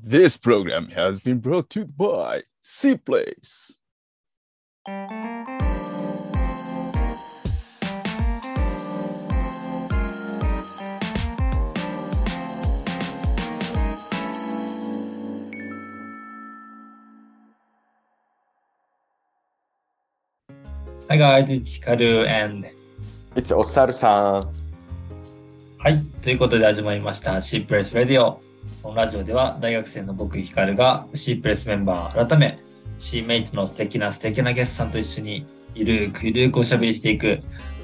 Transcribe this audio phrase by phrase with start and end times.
[0.00, 3.80] This program has been brought to you by C Place.
[21.08, 22.66] はい、guys, it's Hikaru and
[23.36, 24.66] It's おさるさん。
[25.78, 28.38] はい、ということで始まりました C プレス Radio。
[28.83, 32.59] このラジオでは大学生の僕ヒカルが C プレスメンバー改め
[32.97, 35.45] C メイツの素敵な素敵なゲストさんと一緒に
[35.75, 37.39] ゆるーくゆるーくおしゃべりしていく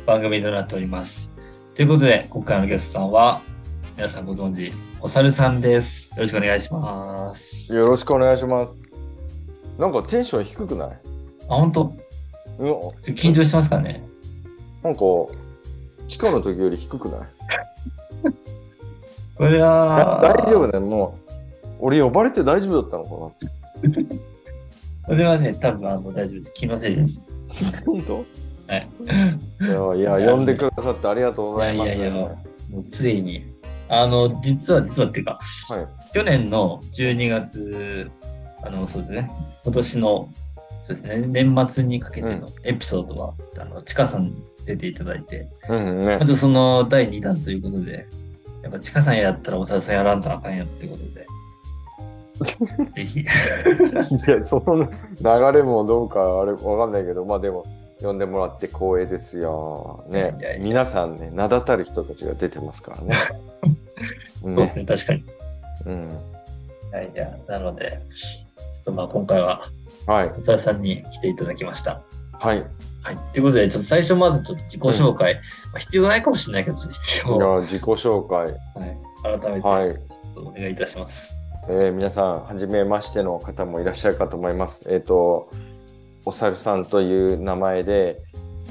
[0.05, 1.33] 番組となっております。
[1.75, 3.41] ということで今回のゲストさんは
[3.95, 6.13] 皆さんご存知おさるさんです。
[6.15, 7.75] よろしくお願いします。
[7.75, 8.81] よろしくお願いします。
[9.77, 10.89] なんかテンション低くない？
[11.49, 11.85] あ、本当？
[12.57, 14.03] と緊張してますかね？
[14.83, 15.01] なんか、
[16.07, 17.19] 地下の時より低くない？
[19.37, 21.31] これは大丈夫だよ、もう。
[21.79, 23.09] 俺呼ばれて大丈夫だったのか
[25.05, 26.53] これ はね、多分あの大丈夫です。
[26.53, 27.23] 気のせいです。
[27.71, 28.25] な本当
[28.67, 28.89] はい。
[29.95, 31.87] いや、いや呼んでくださってありがとうございます。
[31.87, 32.15] いやいやいや
[32.69, 33.45] もうついに、
[33.89, 35.87] あの、実は実はっていうか、はい。
[36.13, 38.11] 去年の12月、
[38.63, 39.31] あの、そうですね、
[39.63, 40.29] 今年の、
[40.87, 44.33] そうですね、年末にかけてのエピソードは、あの、ちかさん
[44.65, 46.25] 出ていただいて、うんねま。
[46.25, 48.07] ずその第2弾ということで、
[48.67, 51.25] やっぱちかさんやったらおさるさんやらんとあかんやってことで、
[52.93, 53.25] ぜひ、い
[54.27, 57.63] や、その流れもどうかあれわかんないけど、まあでも、
[58.01, 60.03] 呼んでもらって光栄ですよ。
[60.09, 63.15] ねいやいや皆さんね、名だたる人たちが出てますからね。
[64.51, 65.23] そうですね、確かに。
[65.85, 66.19] うん。
[66.91, 69.63] いやいや、なので、ちょっとまあ今回は、
[70.05, 70.31] はい。
[70.37, 72.01] おさるさんに来ていただきました。
[72.33, 72.65] はい。
[73.11, 73.33] いはい。
[73.33, 75.41] ということで、ちょっと最初まずちょっと自己紹介、ま
[75.75, 78.37] あ、必要ないかもしれないけど、必要、や、自己紹介。
[78.39, 81.37] はい、改めて、はいちょっとお願いいたします。
[81.69, 84.91] えー皆さん、はじめましての方もいらっしゃるかと思います。
[84.91, 85.49] えっ、と、
[86.25, 88.21] お猿さんという名前で、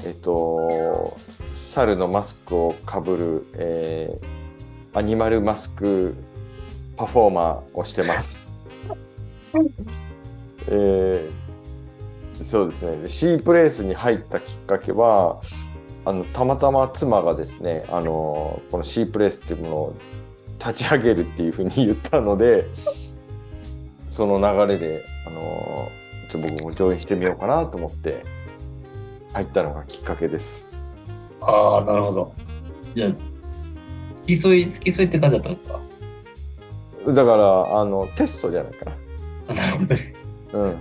[0.05, 1.17] えっ、と、
[1.55, 4.47] 猿のマスクをかぶる、えー
[4.93, 6.15] アニマルマスク
[6.95, 8.47] パフォーマーをしてます。
[10.69, 11.46] えー
[12.43, 13.07] そうですね。
[13.07, 15.41] C プレイスに入ったきっかけは、
[16.05, 19.95] あの、たまたま妻がですね、あの、この C プレイスっていうものを
[20.59, 22.65] 立ち上げるっていうふうに言ったので、
[24.11, 25.89] その流れで、あの
[26.31, 28.23] ちょ僕もジョインしてみようかなと思って
[29.33, 30.65] 入ったのがきっかけです。
[31.41, 32.33] ああ、なるほど。
[32.95, 33.11] じゃあ、
[34.15, 35.79] 付き添い、付き添いって感じだったんですか？
[37.13, 38.91] だから、あの、テストじゃないか
[39.47, 40.13] あなるほどね。
[40.53, 40.59] な。
[40.59, 40.77] うん。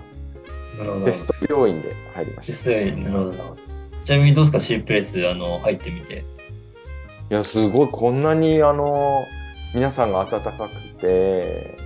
[0.78, 1.06] なるほど。
[1.06, 2.52] テスト病院で入りました。
[2.52, 3.56] テストやなるほどなるほど。
[4.04, 6.24] ちなみにどうですか ?C プレス、あの、入ってみて。
[7.30, 9.24] いや、すごい、こんなに、あの
[9.74, 11.76] 皆さんが温かくて、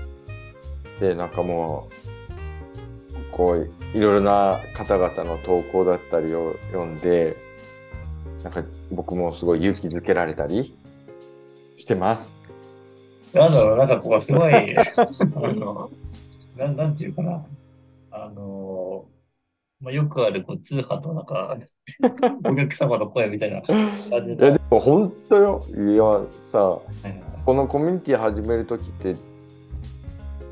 [1.00, 7.36] で、なんかもう、こう、いろいろな方々の投稿だったりを読んで、
[8.44, 10.76] なんか僕もすごい勇気づけられたり
[11.76, 12.38] してます。
[13.32, 14.84] なんだろう、なんかここすごい、 あ
[15.34, 15.90] の、
[16.56, 17.44] なん、なんていうかな。
[18.25, 19.06] あの、
[19.81, 21.56] まあ、よくあるこう通販のなんか、
[22.44, 24.34] お客様の声みたいな感じいや、で。
[24.36, 25.60] でも本当よ。
[25.70, 29.16] いや、さ、はいはいはいこのコミュニティ始めるときって、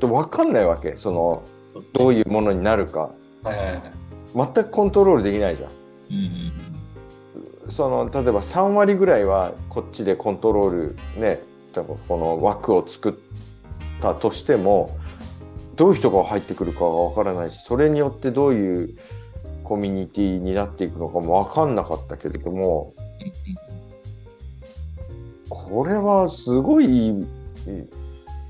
[0.07, 0.97] わかんないわけ。
[0.97, 3.11] その、そねどういうものになるか。
[3.43, 3.81] はいはいはい。
[4.33, 5.69] 全くコントロールできないじゃん。
[5.69, 6.23] うんうん
[7.65, 7.71] うん。
[7.71, 11.39] その例えば3割ぐらいはこっちでコントロールね
[12.07, 13.13] この枠を作っ
[14.01, 14.97] たとしても
[15.79, 18.97] どういう人が入ってくるかがわからないしそれによってどういう
[19.63, 22.93] コミュニティになっていくのかも分かんなかったけれども
[25.47, 27.13] これはすごい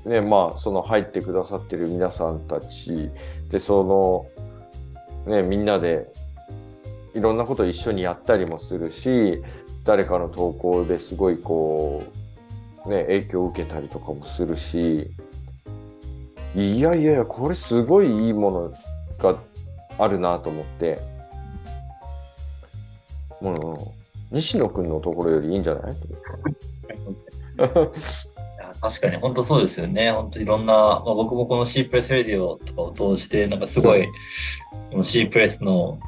[0.04, 3.10] ねまあその入ってくださってる皆さんたち
[3.48, 4.26] でそ
[5.24, 6.12] のねみんなで
[7.14, 9.40] いろんなことを一緒にやったりもするし
[9.84, 12.02] 誰かの投稿ですごいこ
[12.86, 15.12] うね影響を受けたりとかもするし
[16.54, 18.72] いやいやいやこれすごいいいもの
[19.18, 19.38] が
[19.98, 20.98] あるなと思って。
[23.40, 23.94] も
[24.32, 25.94] う西野くんのところよりいいんじゃない？
[25.94, 26.06] と
[27.80, 28.00] 思って
[28.82, 30.12] 確かに本当そうですよね。
[30.12, 34.06] 本当いろんな、まあ、僕もこの C プレスレディオとかを通して、なんかすごい、
[34.90, 35.98] この C プレスの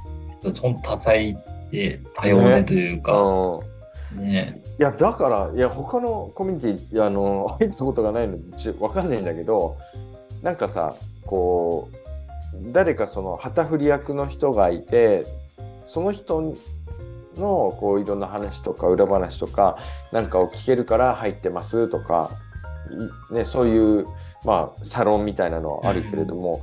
[0.40, 1.36] 人たち本当多彩
[1.70, 2.64] で多様ねね。
[2.64, 3.60] というか、う
[4.14, 4.28] ん。
[4.28, 4.62] ね。
[4.78, 9.78] いやだからいや他のコミュニティあの入ったことがないのでちわかんないんだけど
[10.42, 10.94] なんかさ
[11.24, 15.24] こう誰かその旗振り役の人がいて
[15.86, 16.54] その人
[17.36, 19.78] のこういろんな話とか裏話とか
[20.12, 22.30] なんかを聞けるから入ってますとか、
[23.30, 24.06] ね、そういう
[24.44, 26.62] まあ、サロンみたいなのはあるけれども、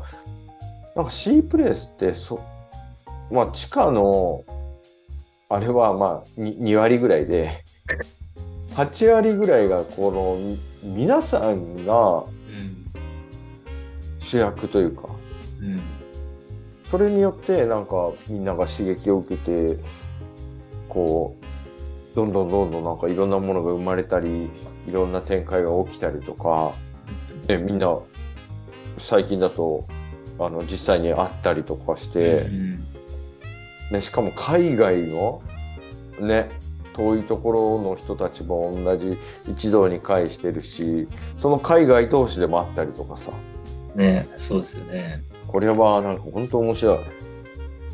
[0.96, 2.42] なんか C プレイスってそ、
[3.32, 4.44] まあ、地下の
[5.48, 7.64] あれはまあ 2, 2割ぐらいで
[8.76, 10.38] 8割ぐらいがこの
[10.84, 12.24] 皆さんが。
[14.30, 15.10] 主役というか。
[15.62, 15.82] うん。
[16.84, 19.78] それによってなんかみんなが刺激を受けて
[20.88, 24.50] こうどんどんどんどんなんかいろんなものが生まれたり
[24.88, 26.72] いろんな展開が起きたりとか、
[27.48, 27.96] ね、みんな
[28.98, 29.86] 最近だと
[30.40, 32.86] あの実際に会ったりとかして、うん
[33.92, 35.44] ね、しかも海外の
[36.20, 36.50] ね
[36.94, 39.18] 遠いところの人たちも同じ
[39.48, 43.32] 一堂に会してるしその海外同士でもあったりとかさ
[43.96, 45.24] ねそうですよね。
[45.48, 46.98] これはなんか本当面白い。
[46.98, 47.00] い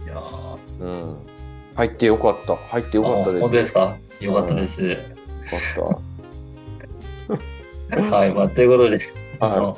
[0.08, 1.16] やーうん。
[1.76, 2.56] 入ってよかった。
[2.56, 3.38] 入ってよかったです。
[3.38, 3.98] あ本当ですか？
[4.22, 4.84] よかったです。
[4.84, 5.02] よか
[8.00, 9.00] っ はい、まあ、ということで、
[9.40, 9.46] た。
[9.48, 9.78] はあの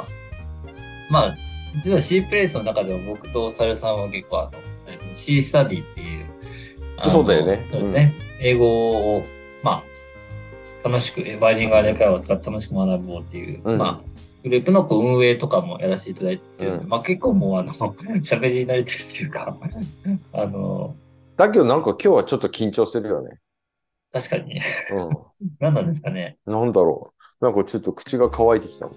[1.09, 1.37] まあ、
[1.83, 4.51] 実は C プレイスの中でも僕とサルさんは結構あの、
[4.87, 6.25] えっと C スタディっていう、
[7.03, 8.13] そうだよねそうですね。
[8.41, 9.23] 英語を、
[9.63, 9.83] ま
[10.83, 14.07] あ、楽しく、バイリンガル英会話を使って楽しく学ぼうっていう、うんまあ、
[14.49, 17.73] グループのこう運営とかもやらせていただいてうんまあ結構もうあの、
[18.23, 19.55] 喋り慣れてるっていうか、
[20.33, 20.95] あの、
[21.35, 21.37] い。
[21.37, 23.39] だけどなんか今日はちょっと緊張するよね。
[24.11, 24.61] 確かに、う
[25.59, 26.37] 何なんですかね。
[26.47, 26.51] ん。
[26.51, 27.45] なんだろう。
[27.45, 28.95] なんかちょっと口が乾いてきたもん。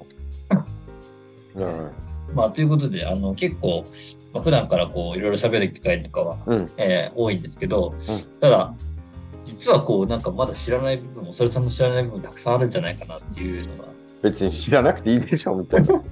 [1.57, 1.91] うん。
[2.35, 3.85] まあ、ということで、あの、結構、
[4.33, 6.71] まあ、普段からこう、いろいろ喋る機会とかは、うん。
[6.77, 7.95] えー多いんですけど、
[8.41, 8.75] ただ、
[9.43, 13.89] 実はこう、なんかまだ知らない部分も、それさんの知らない部分たくさんあるんじゃないかなっていうのが
[14.23, 16.03] 別に知らなくていいでしょ、みたいな。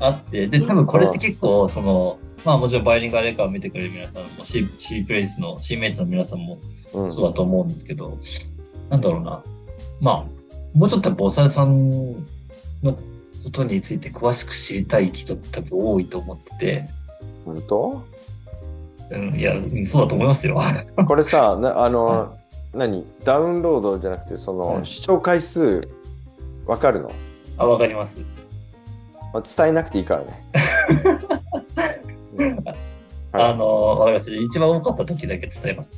[0.00, 6.58] あって、で、多分これって結構、その、まあもちろんバイリンガル英会話を見てくれる皆さんも、C, C プレイスの、C メイツの皆さんも
[6.94, 7.10] うん。
[7.10, 8.18] そうだと思うんですけど、
[8.88, 9.42] なんだろうな。
[10.00, 10.24] まあ、
[10.72, 11.90] もうちょっとやっぱおさるさん
[12.82, 12.98] のこ
[13.50, 16.88] とについて詳しく知りたい人って多分多いと思ってて、
[17.44, 18.04] 本当？
[19.10, 20.60] うん、いや、うんそうだと思いますよ。
[21.06, 22.36] これさ、なあの、
[22.74, 23.04] 何？
[23.24, 25.88] ダウンロードじゃなくて、その、うん視聴回数、
[26.66, 27.10] わかるの、
[27.58, 28.24] あ、わかります。
[29.32, 30.44] まあ、伝えなくていいからね。
[32.38, 32.76] うんはい
[33.38, 34.34] あの、わかります。
[34.34, 35.92] 一番多かった時だけ伝えます。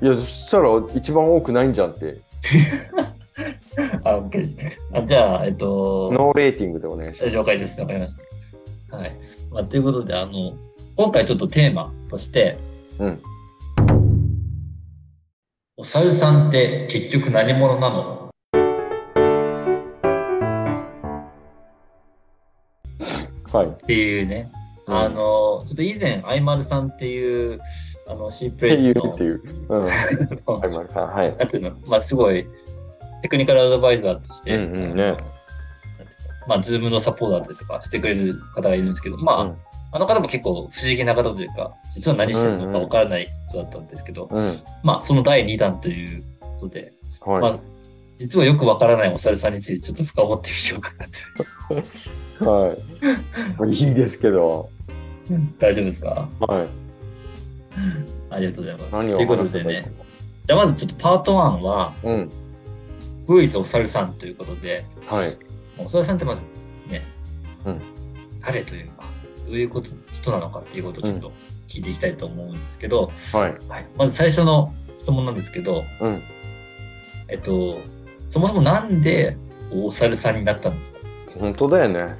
[0.00, 2.20] いや、そしたら一番多くないんじゃんって。
[4.04, 7.34] あ、OK じゃあ、えっと、ノーレーティングでお願いします。
[7.34, 7.80] 了解です。
[7.80, 8.16] わかりまし
[8.88, 8.96] た。
[8.96, 9.16] はい。
[9.50, 10.54] まあ、ということで、あの、
[10.96, 12.56] 今回ちょっとテーマとして、
[13.00, 13.20] うん。
[15.76, 18.21] お猿さんって結局何者なの？
[23.60, 24.50] っていうね。
[24.54, 27.60] うんあの、ちょっと以前、アイマルさんっていう、
[28.08, 29.42] あの、シープってレイスのいうって、いう。
[29.68, 29.82] うん。
[29.82, 31.08] はい、丸さん。
[31.08, 31.36] はい。
[31.36, 32.44] なんていうの、まあ、すごい、
[33.22, 35.16] テクニカルアドバイザーとして、うんうんね
[36.48, 39.56] まあ、ズームのサポートだったりとかしてくれる方がいるんですけど、まあ、うん
[39.94, 44.54] あの方も結構不思議な方というか、実は何してるのかわからない人だったんですけど、うん。
[44.82, 46.94] まあ、その第2弾ということで、
[47.26, 47.58] まはあ、
[48.22, 51.06] 実はよくわからないお猿さんについてちょっと深掘ってみようかな
[52.38, 52.44] と。
[52.44, 52.48] い。
[53.58, 53.72] はい。
[53.72, 54.70] いいんですけど。
[55.58, 56.28] 大丈夫ですか？
[56.40, 56.68] はい。
[58.30, 58.92] ありがとうございます。
[58.92, 59.92] 何をということでね、
[60.46, 62.30] じゃあまずちょっとパート1は、うん。
[63.26, 65.36] Who is お猿さんということで、はい。
[65.78, 66.42] お猿さんってまず
[66.88, 67.02] ね、
[67.64, 67.80] うん
[68.40, 69.04] 誰というか、
[69.46, 71.32] どういうこと人なのかっていうことをちょっと
[71.66, 73.56] 聞いていきたいと思うんですけど、はい。
[73.68, 76.22] はい、まず最初の質問なんですけど、うん。
[77.28, 77.80] えっと、
[78.32, 79.36] そもそもなんで
[79.70, 80.98] お猿さんになったんですか？
[81.38, 82.16] 本当だよね。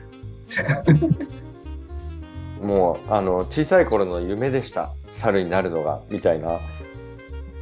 [2.60, 4.92] もう、あの、小さい頃の夢でした。
[5.10, 6.60] 猿になるのが、みたいな。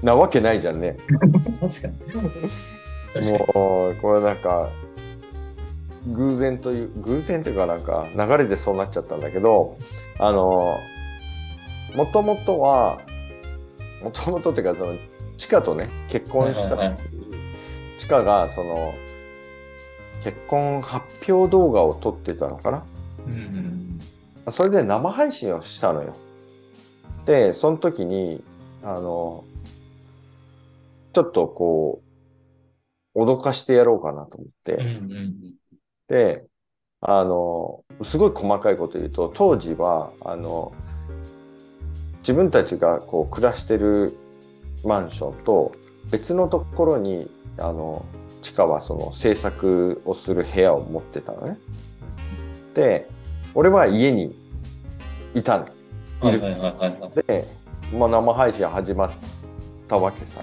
[0.02, 0.96] なわけないじゃんね。
[1.60, 1.88] 確か
[3.20, 3.30] に。
[3.30, 4.68] もう、これなんか、
[6.08, 9.76] 偶然という、偶然というかなんか、流れでそうなっちゃったんだけど、
[10.18, 10.76] あの、
[11.94, 12.98] もともとは、
[14.02, 14.96] もともとっていうか、その、
[15.36, 16.74] チカとね、結婚した、
[18.08, 18.94] はいはいはいチカが、その、
[20.24, 22.82] 結婚発表動画を撮ってたのかな？
[23.26, 23.32] うん。
[23.34, 24.00] うん
[24.50, 26.14] それで生配信をしたのよ。
[27.26, 28.42] で、その時に、
[28.82, 29.44] あの、
[31.12, 32.02] ちょっとこ
[33.14, 35.54] う、脅かしてやろうかなと思って、うん。
[36.08, 36.46] で、
[37.02, 40.72] あの、すごい細かいこと言うと、当時は、あの、
[42.20, 44.16] 自分たちがこう暮らしてる
[44.84, 45.72] マンションと
[46.10, 48.04] 別のところに、あの、
[48.42, 51.58] 地下はその制作をする部屋を持ってたのね。
[52.74, 53.08] で、
[53.54, 54.34] 俺は家に
[55.34, 55.66] いたの。
[56.28, 56.40] いる。
[57.26, 57.46] で、
[57.96, 59.10] まあ、生配信始まっ
[59.88, 60.40] たわけさ。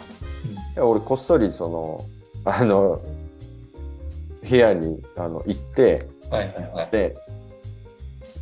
[0.76, 2.06] で俺こっそりその
[2.46, 3.02] あの
[4.48, 6.08] 部屋にあの行って。
[6.92, 7.18] で、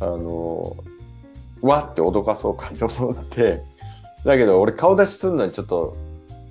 [0.00, 0.76] あの、
[1.62, 3.62] わって脅かそうかと思って、
[4.24, 5.96] だけど俺顔出しするのにちょっと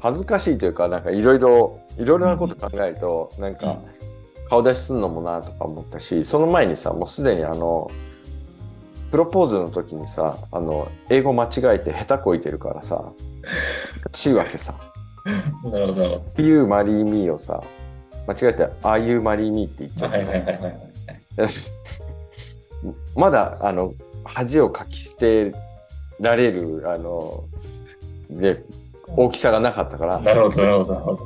[0.06, 3.80] 恥ずかしいというか、なんかいろいろ、いろいろなこと考えると、なんか
[4.52, 7.90] 顔出しするのもなとか思ったし、その前にさ、もうすでにあの、
[9.10, 13.04] プロポーズの時にさ、あの、英語間違えて下手こいてるからさ、
[14.12, 14.76] しいわけさ。
[15.64, 17.64] なるほど、You marry me をさ、
[18.28, 20.06] 間違えて Are you marry me って言っちど。
[20.06, 20.18] ゃった。
[20.20, 20.82] はいはいはいはいはい。
[23.16, 25.52] まだあの恥をかき捨て
[26.20, 27.46] られるあの、
[28.30, 28.62] ね、
[29.18, 30.20] 大きさがなかったから。
[30.20, 31.20] なるほど、なるほど、なるほど。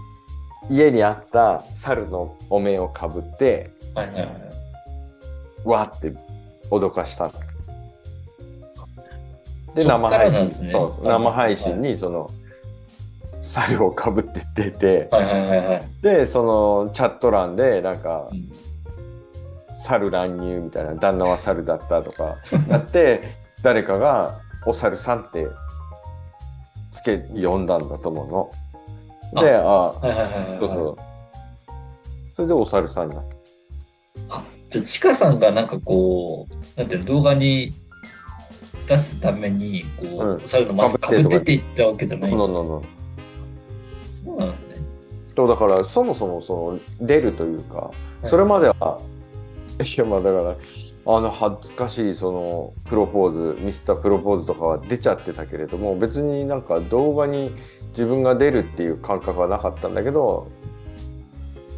[0.69, 4.29] 家にあった猿のお面をかぶってはいはいはい。
[5.65, 6.13] わーって
[6.69, 7.29] 脅かした。
[9.73, 10.73] で生配信、ね。
[11.03, 12.29] 生配信にその
[13.41, 15.81] 猿をかぶって出てはいはいはいはい。
[16.01, 18.51] でそのチャット欄でなんかうん。
[19.79, 22.35] 猿乱入みたいな旦那は猿だったとか
[22.67, 25.47] やって 誰かが「お猿さん」って
[26.99, 28.51] つけ呼んだんだと思
[29.33, 29.41] うの。
[29.41, 30.59] であはいはいはいはい。
[30.59, 30.97] そうそう。
[32.35, 34.43] それでお猿さんになった。
[34.71, 37.73] じゃあ、ちかさんがなんかこう、なんていうの、動画に
[38.87, 42.31] 出すために、こう、うん猿のマスクかぶってっていったわけじゃない。
[42.31, 42.83] の
[44.09, 44.75] そうなんですね。
[45.35, 47.91] とだからそもそもその出るというか
[48.25, 48.99] それまでは、
[49.79, 50.55] いやまあだから
[51.05, 57.51] あの恥ずかしいそのプロポーズミスタープロポーズとかは出ちゃってたけれども別になんか動画に
[57.89, 60.47] 自分が出るっていう感覚はなかったんだけど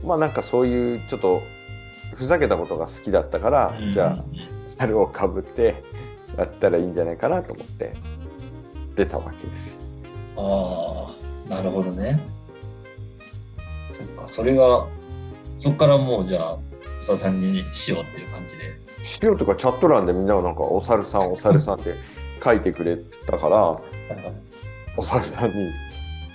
[0.04, 1.42] まあなんかそういうちょっと
[2.16, 4.24] ふざけたことが好きだったから、うんじゃあ
[4.64, 5.84] 猿をかぶって
[6.38, 7.94] やったらいいんじゃないかなと思って
[8.96, 9.82] 出たわけですよ。
[10.38, 11.14] あ
[11.48, 12.20] あ、なるほどね。
[13.92, 14.88] そっか、それが、
[15.58, 16.58] そっからもうじゃあ、
[17.02, 18.81] おささんにしようっていう感じで。
[19.04, 21.96] 資料とかチャット欄でみんながなんか「お猿さんお猿さん」って
[22.44, 23.80] 書いてくれたから
[24.98, 25.72] お猿さんに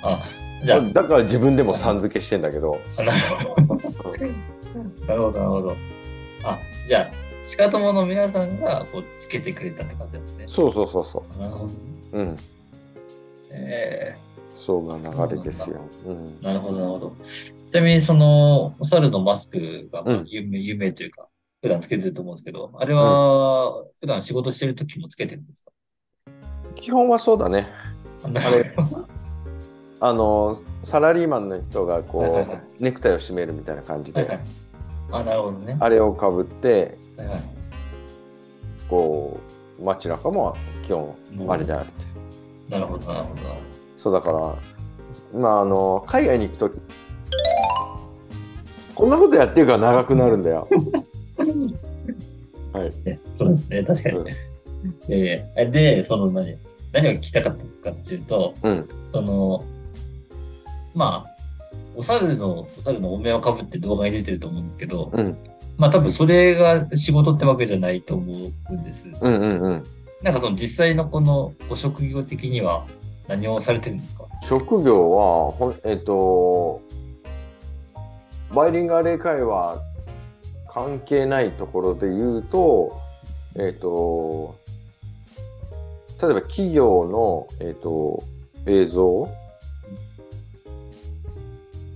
[0.03, 0.23] あ、
[0.65, 3.15] じゃあ、だから自分でもさん付けしてんだけどあな
[5.15, 5.39] るほど。
[5.39, 5.77] なるほど。
[6.45, 6.59] あ、
[6.89, 10.45] じゃあ、しかともの皆さんがこうつけてくれたって感じなんですね。
[10.49, 11.73] そうそうそうそなるほど。
[12.13, 12.37] ううん
[13.51, 14.17] え
[14.51, 14.97] そうが
[15.29, 17.17] 流れですよ、うんー、なるほど、なるほど。
[17.71, 21.29] ちなみに、その、お猿のマスクがまあうん有名、有名というか、
[21.67, 25.73] 普段つけてると思うんですけど、あれは、普段仕事してる時もつけてるんですか？
[26.77, 27.69] 基本はそうだね
[28.25, 29.09] あなるほど
[29.99, 34.41] あのサラリーマンの人がこはいはいはいうネクタイを締めるみたいな感じではいはい。
[35.11, 35.77] あ、なるほどね。
[35.81, 37.41] あれをかぶってはいはい。
[38.89, 39.41] こ
[39.81, 40.55] う街中も
[40.85, 41.17] 基本
[41.49, 42.05] あれであるって
[42.71, 43.61] なるほど、なるほど、なるほ
[43.97, 44.55] そうだから、
[45.41, 46.81] まあ、あの海外に行くとき、
[48.95, 50.69] こんなことやってるから長くなるんだよ。
[52.73, 52.93] はい。
[53.35, 54.17] そうですね、確かに。
[55.09, 56.57] えーで、その何、
[56.93, 58.89] 何を聞きたかったかっていうと、うん。
[59.13, 59.65] その、
[60.95, 61.37] まあ、
[61.95, 65.37] お猿の、お猿のお面をかぶって動画に出てると思うんですけど、うん。
[65.79, 68.33] まあ多分それが仕事ってわけじゃないと思
[68.71, 69.11] うんです。
[69.21, 69.83] うんうんうん。
[70.23, 72.87] なんかその実際のこのご職業的には
[73.29, 74.25] 何をされてるんですか？
[74.43, 76.81] 職業は、えっ、と、
[78.55, 79.83] バイリンガル英会話
[80.77, 83.01] 関係ないところで言うと、
[83.55, 84.59] えっ、と、
[86.21, 88.23] 例えば企業の、えっ、と、
[88.67, 89.27] 映像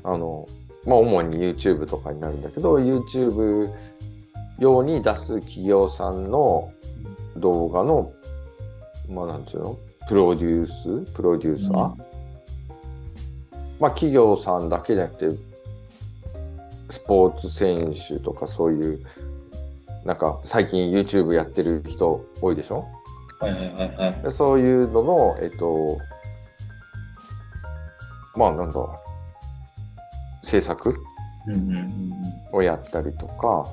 [0.03, 0.49] あの、
[0.87, 3.71] まあ、主に YouTube とかになるんだけど、YouTube
[4.59, 6.73] 用に出す企業さんの
[7.37, 8.15] 動画の、
[9.11, 9.79] まあ、なんていうの？
[10.09, 11.13] プロデュース？
[11.13, 11.99] プロデューサー、うん。
[13.79, 15.50] まあ、企業さんだけじゃなくて、
[16.91, 19.01] スポーツ選手とかそういう、
[20.05, 22.87] なんか最近 YouTube やってる人多いでしょ？
[23.39, 24.23] はいはいはいはい。
[24.23, 25.99] でそういうのの、えっと、
[28.37, 28.75] まあなんだ、
[30.45, 30.95] 制作？
[31.47, 32.01] うんうん
[32.53, 33.67] をやったりとか、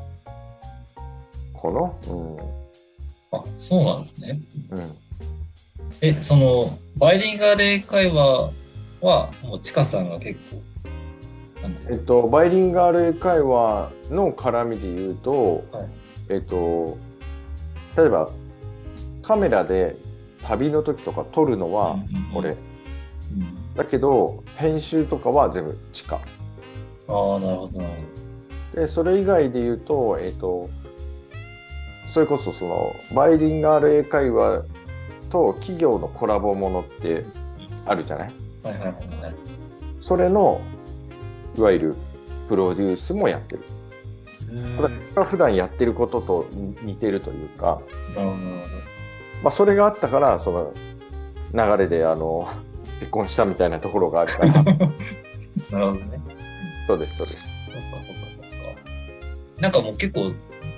[1.59, 1.91] かな？
[2.13, 2.37] うん。
[3.31, 4.39] あ、そうなんですね。
[4.69, 4.97] うん。
[6.01, 8.51] え、その、バイリンガル英会話
[9.01, 10.61] は、もう、ちかさんが結構、
[11.89, 15.87] えっと、バイリンガル英会話の絡みで言うと、はい。
[16.29, 16.97] えっと、
[17.97, 18.29] 例えば
[19.21, 19.95] カメラで
[20.43, 21.99] 旅の時とか撮るのはうん
[22.37, 22.55] うんうん。
[23.75, 26.15] だけど編集とかは全部地下。
[26.15, 26.19] あ
[27.35, 27.89] あ、なるほど、なる
[28.73, 30.69] でそれ以外で言うとえっと
[32.13, 34.63] それこそそのバイリンガル英会話
[35.29, 37.25] と企業のコラボものって
[37.85, 38.33] あるじゃない？
[38.63, 38.69] ほど。
[38.69, 39.35] はいはいはいはい。
[39.99, 40.61] それの
[41.57, 41.95] いわゆる
[42.47, 43.61] プロデュースもやってる
[44.51, 46.45] うんこれが普段やってることと
[46.83, 47.81] 似てるというか、
[49.43, 50.73] まあ、それがあったからその
[51.53, 52.47] 流れであの
[52.99, 54.51] 結婚したみたいなところがあるから。
[54.63, 56.19] なるほどね。
[56.87, 58.47] そうですそうですそっかそっかそっか。
[59.59, 60.31] なんかもう結構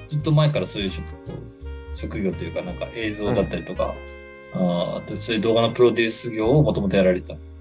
[0.08, 1.06] ずっと前からそういう職
[1.94, 3.94] 職業というか、なんか映像だったりとか、
[4.54, 7.59] あーあとそういう動画のプロデュース業をもともとやられてたんですか？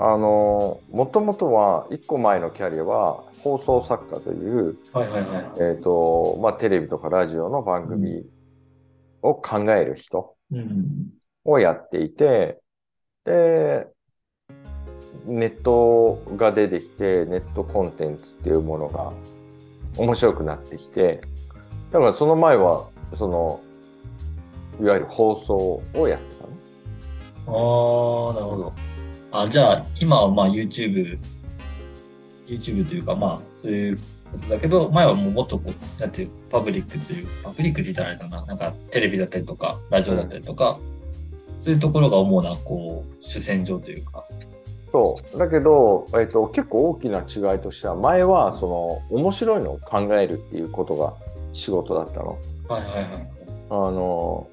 [0.00, 5.52] あのもともとは1個前のキャリアは放送作家という、はいはいはい。
[5.58, 8.24] えーとまあ、テレビとかラジオの番組
[9.22, 11.08] を考える人うん。
[11.44, 12.60] をやっていて
[13.24, 13.88] で
[15.26, 19.12] ネットが出てきてネットコンテンツっていうものが
[19.96, 21.20] 面白くなってきて
[21.90, 23.60] だからその前はその
[24.80, 26.50] いわゆる放送をやってたね。
[27.46, 28.72] ああ、なるほど。
[29.30, 31.18] あ、じゃあ、今はまあ YouTube、
[32.46, 40.78] YouTube というか、まあ、そういうことだけど、前はもうもっとこう、なんていう、パブリックという、パブリックって言ったらあれだな、なんかテレビだったりとか、ラジオだったりとか、
[41.58, 44.24] そういうところが主な、こう、主戦場というか。
[44.90, 51.12] そうだけど、えっと結構大きな違いとしては前はその面白いのを考えるっていうことが
[51.52, 52.38] 仕事だったの。
[52.68, 53.28] はいはいはい。
[53.70, 54.48] あの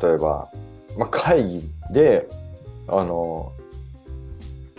[0.00, 0.48] 例えば、
[0.96, 2.28] まあ、会議で
[2.86, 3.52] あの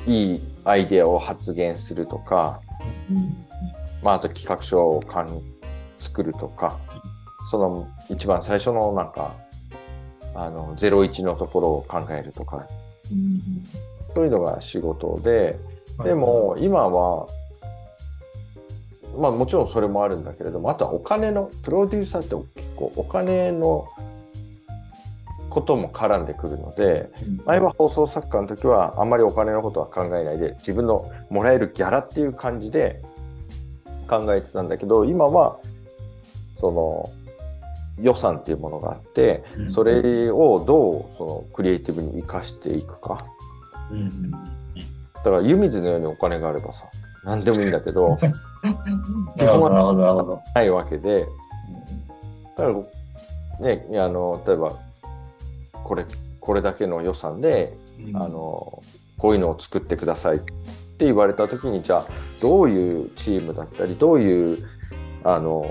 [0.07, 2.61] いいアイデアを発言するとか、
[3.09, 3.45] うん。
[4.01, 5.41] まあ、あと企画書をかん
[5.97, 6.77] 作るとか
[7.49, 9.33] その一番最初のなんか
[10.35, 12.67] あの01のところを考えるとか。
[13.11, 13.41] うん。
[14.13, 15.59] そういうのが仕事で
[15.97, 17.27] うんでも今は
[19.17, 23.87] まあもちろんそれもあるんだけれどもあとはお金のプロデューサーって結構お金の
[25.53, 27.41] ことも絡んでくるのでうん。
[27.45, 33.01] 前は放送作家の時はあんまりお金のことは考えないで自分のもらえるギャラっていう感じで
[34.07, 35.59] 考えてたんだけど今は
[36.55, 37.09] その
[38.01, 39.71] 予算っていうものがあってうん。
[39.71, 43.23] それをどうそのクリエイティブに生かしていくか。
[45.17, 46.85] だから湯水のようにお金があればさ
[47.23, 48.17] 何でもいいんだけど
[49.37, 50.41] なるほど、 なるほど、なるほど。
[50.55, 51.27] ないわけで。
[52.57, 52.69] だか
[53.59, 54.73] らねあの例えば
[55.83, 56.05] これ
[56.39, 58.83] これだけの予算でうんあの
[59.17, 62.05] こういうのを作ってくださいって言われた時にじゃあ
[62.41, 64.67] どういうチームだったりどういう
[65.23, 65.65] あの。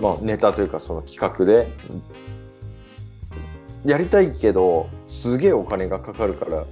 [0.00, 1.68] まあ、ネタというかその企画で
[3.84, 6.64] やりたいけどすげえお金がかかるから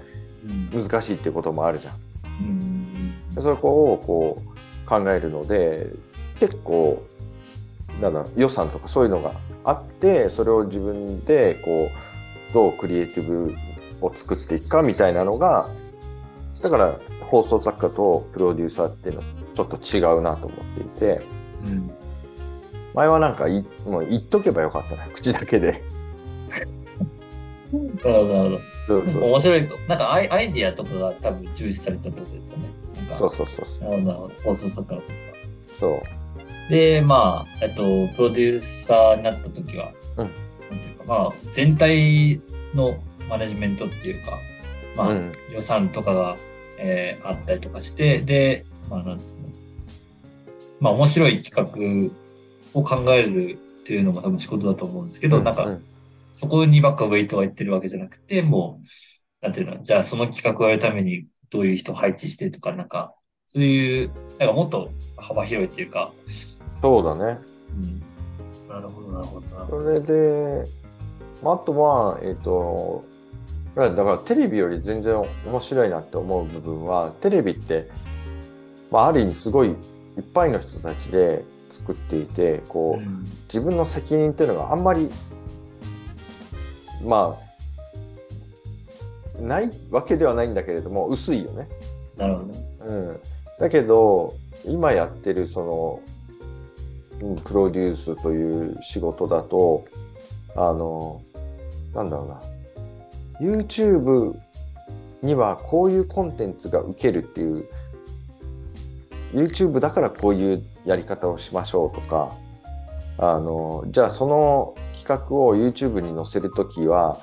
[0.75, 1.95] うん難しいっていうこともあるじゃん。
[2.41, 5.91] うんでそこをこう考えるので
[6.39, 7.03] 結構
[8.01, 9.33] なんだ予算とかそういうのが
[9.67, 11.91] あってそれを自分でこ
[12.51, 13.55] うどうクリエイティブ
[14.01, 15.69] を作っていくかみたいなのが
[16.63, 21.27] だから放送作家とプロデューサーっていうのはちょっと違うなと思っていて
[21.67, 21.91] うん
[22.95, 25.83] 前はなんかいもう言っとけばよかったな 口だけで
[27.73, 28.61] なるほど、なるほど。
[28.87, 29.69] そうそうそう面白い。
[29.89, 32.71] なんかアイアイディアとかが多分重視されたってことですかね。
[33.11, 34.33] そうそうそうそうなるほど。
[34.45, 35.13] 放送作家のとか。
[35.73, 36.03] そう
[36.69, 40.25] で、まあ、えっと、プロデューサーになった時は、うん。
[40.25, 40.29] なん
[40.81, 42.41] ていうか、まあ、全体
[42.75, 42.97] の
[43.29, 44.39] マネジメントっていうか、
[44.97, 45.33] まあ、うん。
[45.53, 46.37] 予算とかが、
[46.79, 49.49] えーあったりとかして、で、まあ、なんつうの、
[50.81, 52.13] まあ、面白い企
[52.75, 55.85] 画を考えるっていうのが多分仕事だと思うんですけど、なんか、うん。
[56.33, 58.87] そこにばっかウェイトがいってるわけじゃなくて、もう、
[59.41, 63.15] なんていうの、じゃあその企画をやるためにどういう人を配置してとか、なんか、
[63.57, 66.13] そういう、なんかもっと幅広いっていうか、
[66.83, 67.39] そうだね
[67.73, 69.91] うん、なるほど、なるほどそど。
[69.91, 70.71] れで、
[71.43, 73.03] まあ、あとは、えっ、と、
[73.75, 75.17] だからテレビより全然
[75.47, 77.89] 面白いなって思う部分は、テレビって、
[78.91, 79.77] まあ、ある意味すごいいっ
[80.35, 85.09] ぱいの人たちで作っていて、こう、うん自分の責任っていうのがあんまり、
[87.07, 87.39] ま
[89.39, 91.69] あ、ないわけではないんだけれども、薄いよね。
[92.19, 92.77] なるほどね。
[92.81, 93.21] うん、
[93.59, 96.03] だけど今やってるそ
[97.21, 99.85] のプロデュースという仕事だと
[100.55, 101.23] あの
[101.95, 102.57] なんだろうな。
[103.41, 104.35] YouTube
[105.23, 107.67] にはこういうコンテンツが受けるっていう
[109.35, 112.33] YouTube だからこういうやり方をしましょうとか
[113.19, 117.19] あのじゃあその企画を YouTube に載せるときは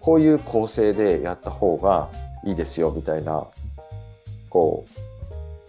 [0.00, 2.08] こういう構成でやった方が
[2.46, 3.46] いいですよみたいな
[4.54, 5.03] こう、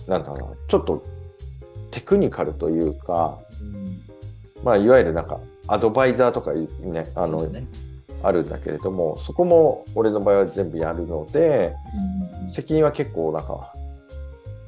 [0.07, 1.03] なんだろうな、ちょっと
[1.91, 4.01] テクニカルというか、うん
[4.63, 7.65] まあ、いわゆるなんか、アドバイザーとかね、あの、ね。
[8.23, 11.75] あるんだけれども、そこも俺の場合は全部やるので、
[12.41, 13.73] うん責任は結構なんか、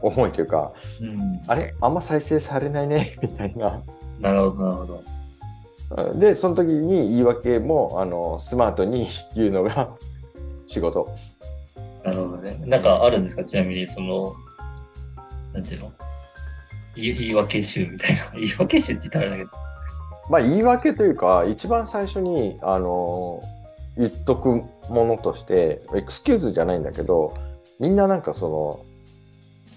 [0.02, 0.72] 思いというか、
[1.02, 1.42] うん。
[1.48, 1.74] あれ？
[1.82, 3.16] あんま再生されないね？
[3.22, 3.82] みたいな。
[4.20, 6.14] なるほど、なるほど。
[6.20, 9.90] で、その時に言い訳もあのスマートに 言うのが
[10.68, 11.08] 仕事。
[12.04, 12.60] なるほどね。
[12.66, 13.44] なんかあるんですか？
[13.44, 14.34] ちなみに、その、
[15.58, 15.92] なんていうの？
[16.96, 18.32] 言い訳集みたいな。
[18.38, 19.50] 言い訳集って言ったらだけど。
[20.30, 23.42] まあ言い訳というか、一番最初にあの
[23.98, 24.50] 言っとく
[24.90, 27.34] ものとして、エクスキューズじゃないんだけど、
[27.80, 28.80] みんななんかその、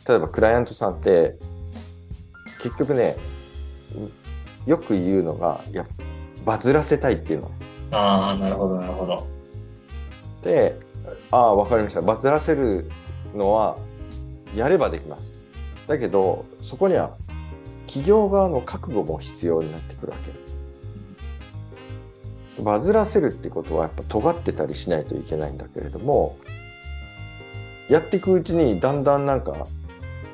[0.07, 1.37] 例えばクライアントさんって、
[2.63, 3.17] 結局ね、
[4.67, 5.87] よく言うのが、いや、
[6.45, 7.51] バズらせたいっていうの。
[7.91, 9.27] ああ、なるほど、なるほど。
[10.43, 10.79] で、
[11.31, 12.03] ああ、わかりました。
[12.03, 12.91] バズらせる
[13.35, 13.79] のは、
[14.55, 15.40] やればできます。
[15.91, 17.17] だけど、そこには、
[17.89, 20.19] 企業側の覚悟も必要になってくるわ
[22.57, 22.63] け。
[22.63, 26.39] バズらせるってことは、やっぱ尖ってたりしないといけないんだけれども、
[27.89, 29.67] やっていくうちに、だんだんなんか、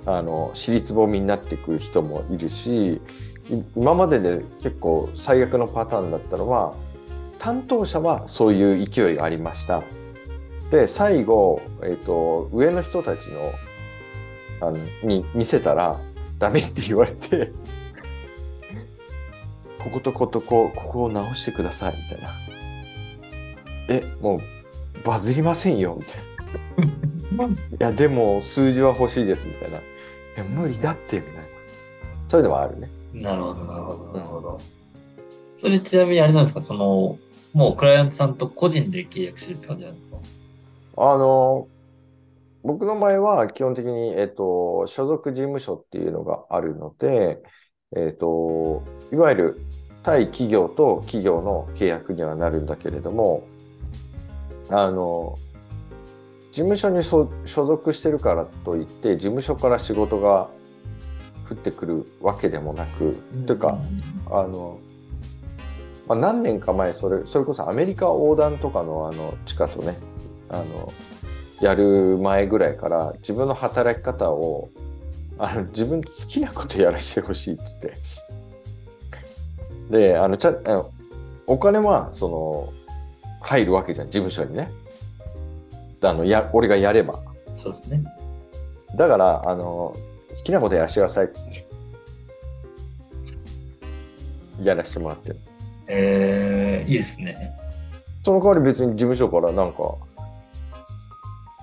[0.05, 3.01] あの、尻つぼみになっていく人もいるし、
[3.75, 6.75] 今までで結構最悪のパターンだったのは、
[7.39, 9.83] 担当者はそういう勢いがありました。
[10.71, 13.55] で、最後、えっ、と、上の人たちの、
[14.61, 15.99] あの、に見せたら、
[16.39, 17.53] ダメって言われて、
[19.83, 22.31] こことこことこ、ここを直してください、みたいな。
[23.89, 24.41] え、もう、
[25.07, 27.45] バズりませんよ、みたいな。
[27.55, 29.79] いや、でも、数字は欲しいです、みたいな。
[29.79, 29.81] い
[30.37, 31.41] や、無理だって、みたいな。
[32.29, 32.91] そういうのはあるね。
[33.15, 34.59] なるほど、なるほど、なるほど。
[35.57, 36.61] それちなみにあれなんですか？
[36.61, 37.19] その、
[37.55, 40.17] もうクライアントさんと個人で契約してるって感じなんですか？
[40.99, 41.67] あの、
[42.67, 47.43] 僕の場合は基本的に、えっと、所属事務所っていうのがあるので、
[47.97, 49.61] えっと、いわゆる
[50.03, 53.45] 対企業と企業の契約にはなるんだけれども、
[54.71, 55.37] あの、
[56.51, 60.49] 事務所に所属してるからといって、事務所から仕事が
[61.49, 63.79] 降ってくるわけでもなく、というか、
[64.31, 64.81] あの、
[66.09, 69.97] まあ、何年か前それそれこそアメリカ横断とかのあの地下とね
[70.49, 70.93] あの
[71.61, 74.69] やる前ぐらいから自分の働き方を
[75.39, 77.95] あの自分好きなことやらせてほしいっつって。
[79.91, 80.91] であのちゃあの
[81.47, 82.73] お金はその
[83.41, 84.71] 入るわけじゃん事務所にね。
[86.03, 87.19] あのや俺がやれば。
[87.55, 88.05] そうですね。
[88.95, 89.95] だからあの好
[90.45, 91.67] きなことやらせてくださいっつって。
[94.63, 95.37] やらせてもらってる。
[95.89, 97.55] えー、いいですね。
[98.25, 99.95] その代わり別に事務所からなんか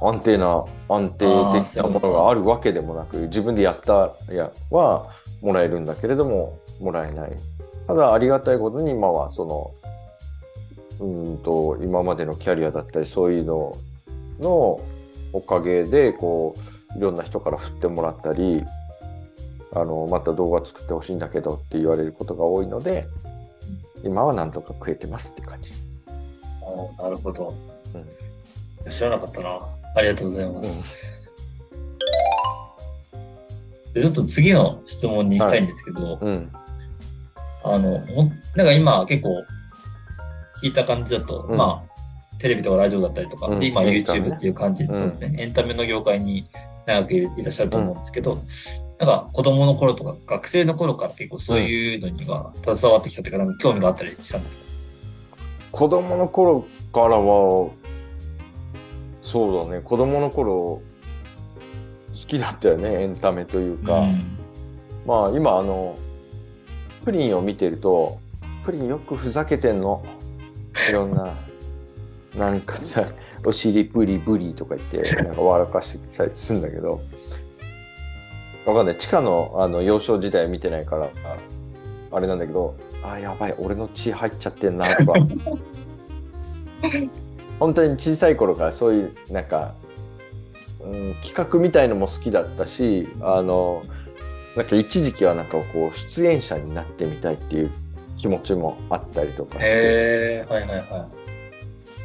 [0.04, 5.10] 安定な安定的なものがあるわけでもなく自分でやったやは
[5.42, 7.32] もらえるんだけれどももらえない
[7.88, 9.72] ただありがたいことに今はその
[11.00, 13.76] うーんと今までのキャリアだったりそういうの
[14.40, 14.82] の
[15.32, 16.56] おかげでこ
[16.96, 18.64] ういろんな人から振ってもらったり
[19.74, 23.08] あのまた動画作ってほしいんだけどって言われることが多いので
[24.04, 25.72] 今はなんとか食えてますって感じ。
[26.98, 27.54] なるほど、
[28.90, 29.83] 知らなかったな。
[29.96, 30.84] ありがとうございます。
[33.94, 36.52] でちょっと次の質問に行きたいんですけど、うん。
[37.64, 39.30] あの、もなんか今結構
[40.64, 41.58] 聞いた感じだと、うん。
[41.58, 43.60] まあ、テレビとかラジオだったりとか、うん。
[43.60, 45.00] で、今 YouTube っていう感じで、うん。
[45.00, 46.48] そうですね、エンタメの業界に
[46.88, 48.44] 長くいらっしゃると思うんですけど、
[48.98, 54.64] なんか子供の頃とか学生の頃から結構そういうのには携わってきたというか、なんか興味があったりしたんですか？
[55.72, 57.70] 子供の頃からは
[59.24, 59.82] そうだね。
[59.82, 60.82] 子供の頃好
[62.28, 63.04] きだったよね。
[63.04, 64.38] エンタメというか、うん。
[65.08, 65.98] まあ今あの
[67.06, 68.20] プリンを見てると
[68.66, 70.04] プリンよくふざけてんの。
[70.90, 71.34] いろんな
[72.38, 73.06] なんかさ
[73.46, 77.02] お尻ブリブリとか言って なんか笑かしてきたりするんだけど。
[78.66, 78.98] わかんない。
[78.98, 81.10] 地下のあの幼少時代見てないから
[82.12, 83.56] あれなんだけどあやばい。
[83.58, 85.14] 俺の血入っちゃってんなとか
[87.64, 89.74] 本当に小さい頃からそういうなんか、
[90.82, 93.84] うん、企画みたいのも好きだったしあの
[94.58, 97.72] なんか一時期はなんかこう出演者になってみたいっていう
[98.18, 101.08] 気持ちもあったりとかして、はいはいは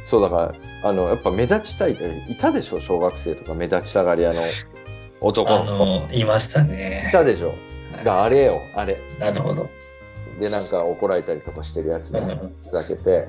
[0.05, 2.79] そうだからあのやっぱ目立ちたいっていたでしょ？
[2.79, 4.49] 小学生とか目立ちたがり屋のい。
[5.21, 5.85] 男あの子。
[5.85, 7.07] の、いましたね。
[7.09, 7.11] い。
[7.11, 7.49] たでしょ？
[7.49, 8.05] はい。
[8.05, 8.97] があれよあれ。
[9.19, 9.69] なるほど。
[10.39, 12.21] でなんか怒られたりとかしてるやつね。
[12.21, 13.27] うんふざけて。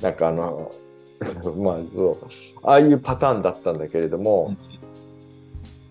[0.00, 0.70] なんかあの
[1.56, 2.16] まあそう。
[2.62, 4.54] ああいうパターンだったんだけれども、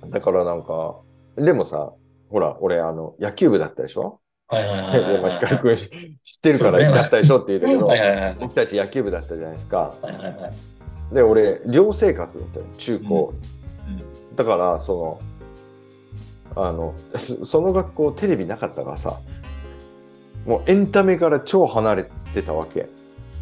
[0.09, 0.95] だからなんか
[1.35, 1.91] でもさ
[2.29, 4.19] ほら俺あの野球部だったでしょ？
[4.47, 5.89] はいはいはいはい 君知っ
[6.41, 8.37] てるからやったでしょって言うんだけど、はいはいはいはい。
[8.39, 9.91] 僕たち野球部だったじゃないですか。
[10.01, 11.13] はいはいはい。
[11.15, 13.33] で俺寮生活だったよ中高、
[13.87, 13.91] う
[14.31, 14.35] ん。
[14.35, 15.19] だからそ
[16.55, 19.19] のあのそその学校テレビなかったからさ
[20.45, 22.87] もうエンタメから超離れてたわけ。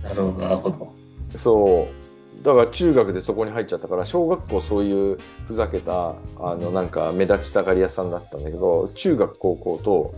[0.03, 0.93] なるほど、なるほど。
[1.37, 2.43] そう。
[2.43, 5.17] だから中学でそこに入っちゃったから小学校そういう
[5.47, 10.13] ふざけたあのなんか目立ちたがり屋さんだったんだけど中学高校と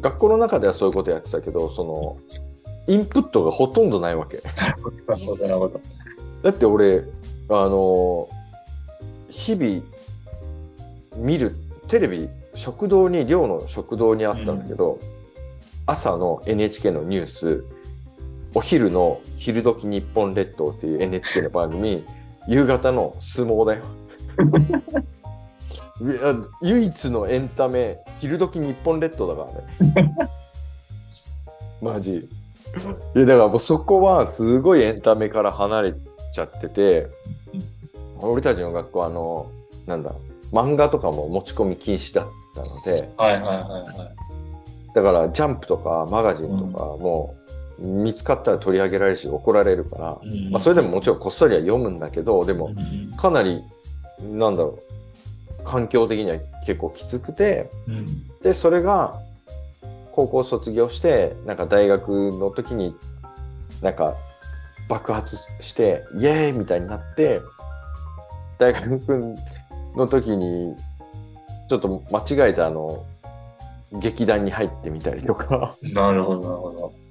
[0.00, 2.16] 学校の中ではそういうことやってたけどその
[2.86, 4.40] インプットがほとんどないわけ。
[6.42, 7.04] だって俺
[7.48, 8.28] あの
[9.28, 9.82] 日々
[11.16, 11.56] 見る
[11.88, 14.98] テレビ食堂に寮の食堂にあったんだけど、
[15.86, 17.64] 朝の NHK のニュース
[18.54, 22.04] お昼の「昼時日本列島」っていう NHK の番組
[22.46, 23.82] 夕方の相撲だよ。
[26.00, 29.48] いや唯一のエンタメ昼時日本列島だか
[29.80, 30.14] らね。
[31.80, 32.28] マジ。
[33.14, 35.94] いやだからもうそこはすごいエンタメから離れ
[36.32, 37.06] ちゃってて
[38.18, 39.46] 俺たちの学校あの
[39.86, 40.12] なんだ
[40.52, 43.10] 漫画とかも持ち込み禁止だったので。
[43.16, 44.22] はいはいはいはい。
[44.94, 47.34] だからジャンプとかマガジンとかも
[47.82, 50.50] 見つかったら取り上げられるし怒られるから、うん。
[50.50, 53.16] まあ、それでももちろんこっそりは読むんだけどでもうん。
[53.16, 53.62] かなり
[54.20, 54.78] なんだろ
[55.60, 58.28] う環境的には結構きつくてうん。
[58.40, 59.20] でそれが
[60.12, 62.94] 高校卒業してなんか大学の時に
[63.80, 64.14] なんか
[64.88, 67.40] 爆発してイエーイみたいになって
[68.58, 68.86] 大学
[69.96, 70.76] の時に
[71.68, 73.04] ちょっと間違えたあの
[74.00, 75.74] 劇団に入ってみたりとか。
[75.94, 77.01] なるほど、なるほど。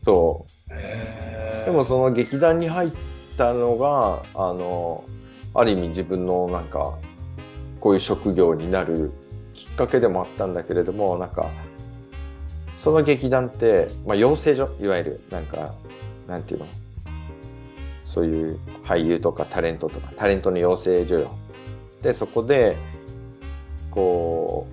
[0.00, 1.64] そう。
[1.64, 2.90] でも、その劇団に入っ
[3.36, 5.04] たのがあの
[5.54, 6.96] ある意味自分のなんか
[7.80, 9.12] こういう職業になる
[9.54, 11.46] きっかけでもあったんだけれどもなんか
[12.78, 15.74] その劇団って、まあ、養成所いわゆるなんか
[16.26, 16.66] なんていうの？
[18.04, 21.34] そういう俳優とかタレントとかタレントの養成所よ。
[22.02, 22.76] でそこで
[23.90, 24.66] こ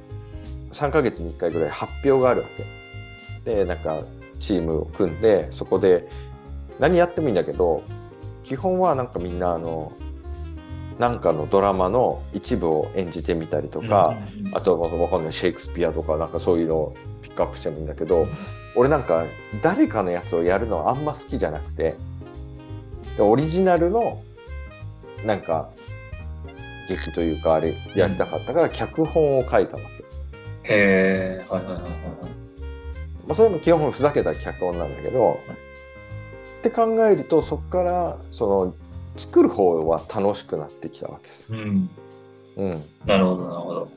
[0.72, 2.48] う3ヶ月に1回ぐらい発表があるわ
[3.44, 3.54] け。
[3.56, 4.00] でなんか
[4.44, 6.08] チームを組んでそこで
[6.78, 7.84] 何やってもいいんだけど
[8.44, 9.94] 基本はなんかみんなあの
[11.00, 18.28] なんかのドラマの一部を演じてみたりとか、うんうんうんあとはわかんないシェイクスピアとかなんかそういうのをピックアップしてもいいんだけど
[18.76, 19.26] 俺なんか
[19.64, 21.96] 誰かのやつをやるのはあんま好きじゃなくて
[23.18, 24.22] でオリジナルの
[25.26, 25.72] なんか
[26.88, 30.04] 劇というかあれやりたかったから脚本を書いたわけ。
[30.72, 32.43] へえ、はいはいはいはい。
[33.26, 35.40] まあ、それも基本ふざけた脚本なんだけど、
[36.60, 38.74] って考えるとそこからその
[39.18, 41.54] 作る方は楽しくなってきたわけです。
[41.54, 41.90] うん。
[42.56, 42.70] うん、
[43.06, 43.90] なるほど、なるほど。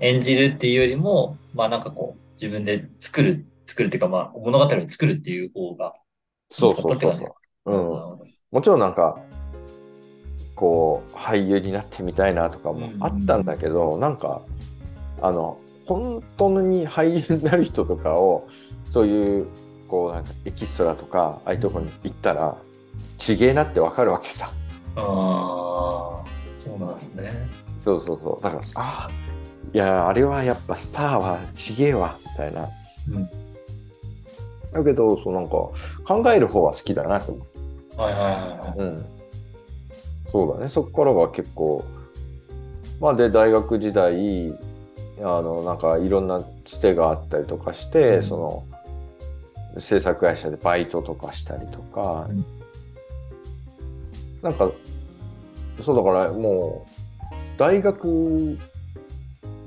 [0.00, 5.94] 演じるっていうよりも、まあなんかこう、自分で作る、作るっていうか、まあ物語を作るっていう方が、
[6.50, 7.36] そうそうそうそ
[7.66, 8.32] う、うん。
[8.50, 9.18] もちろんなんか
[10.54, 14.42] こう俳優になってみたいなとかもあったんだけど、なんか
[15.20, 18.48] あの本当に俳優になる人とかを
[18.88, 19.46] そういう
[19.88, 22.56] こうなんかエキストラとかああいうとこに行ったら
[23.18, 24.50] ちげえなってわかるわけさ。
[24.96, 25.02] ああ、
[26.58, 27.32] そうなんですね。
[27.80, 28.42] そうそうそう。
[28.42, 29.10] だから、ああ、
[29.72, 32.68] いや、あれはやっぱスターはちげえわ、みたいな。
[33.10, 33.28] うん
[34.72, 35.50] だけど、そうなんか、
[36.04, 37.46] 考える方は好きだなと思
[37.96, 38.78] はいはいはいはい。
[38.78, 38.82] う。
[38.82, 39.04] うん。
[40.26, 40.68] そうだね。
[40.68, 41.84] そこからは結構、
[42.98, 44.54] まあで、大学時代、
[45.22, 48.22] あの、なんかいろんなつてがあったりとかして、うん。
[48.22, 52.44] その、制作会社でバイトとかしたりとか、うん。
[54.42, 54.70] なんか、
[55.82, 58.58] そうだからもう、大学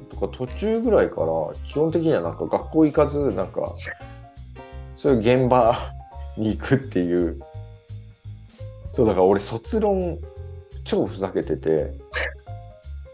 [0.09, 1.27] とか途中ぐらいから、
[1.65, 3.73] 基本的にはなんか学校行かず、なんか、
[4.95, 5.75] そういう現場
[6.37, 7.39] に行くっていう。
[8.91, 10.19] そう、だから俺卒論
[10.83, 11.93] 超ふざけてて、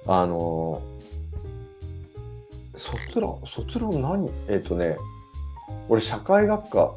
[0.07, 0.81] あの、
[2.81, 4.29] 卒論、卒論何？
[4.49, 4.97] えっ、とね、
[5.87, 6.95] 俺社会学科、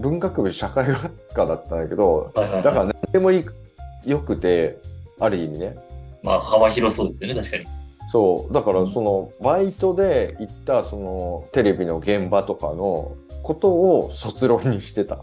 [0.00, 3.44] 文学部社会学科だったんだけど、はいはいはいだから何でもい
[4.06, 4.78] いよくて、
[5.18, 5.76] ある意味ね。
[6.22, 7.64] まあ幅広そうですよね、確かに。
[8.08, 15.18] そう、だからそのバイトで行ったそのテレビの現場とかのことを卒論にしてた。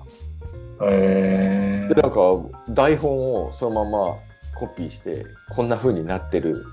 [0.84, 2.20] へで、なんか
[2.70, 4.16] 台本をそのまま
[4.56, 6.66] コピーして、こんな風になってる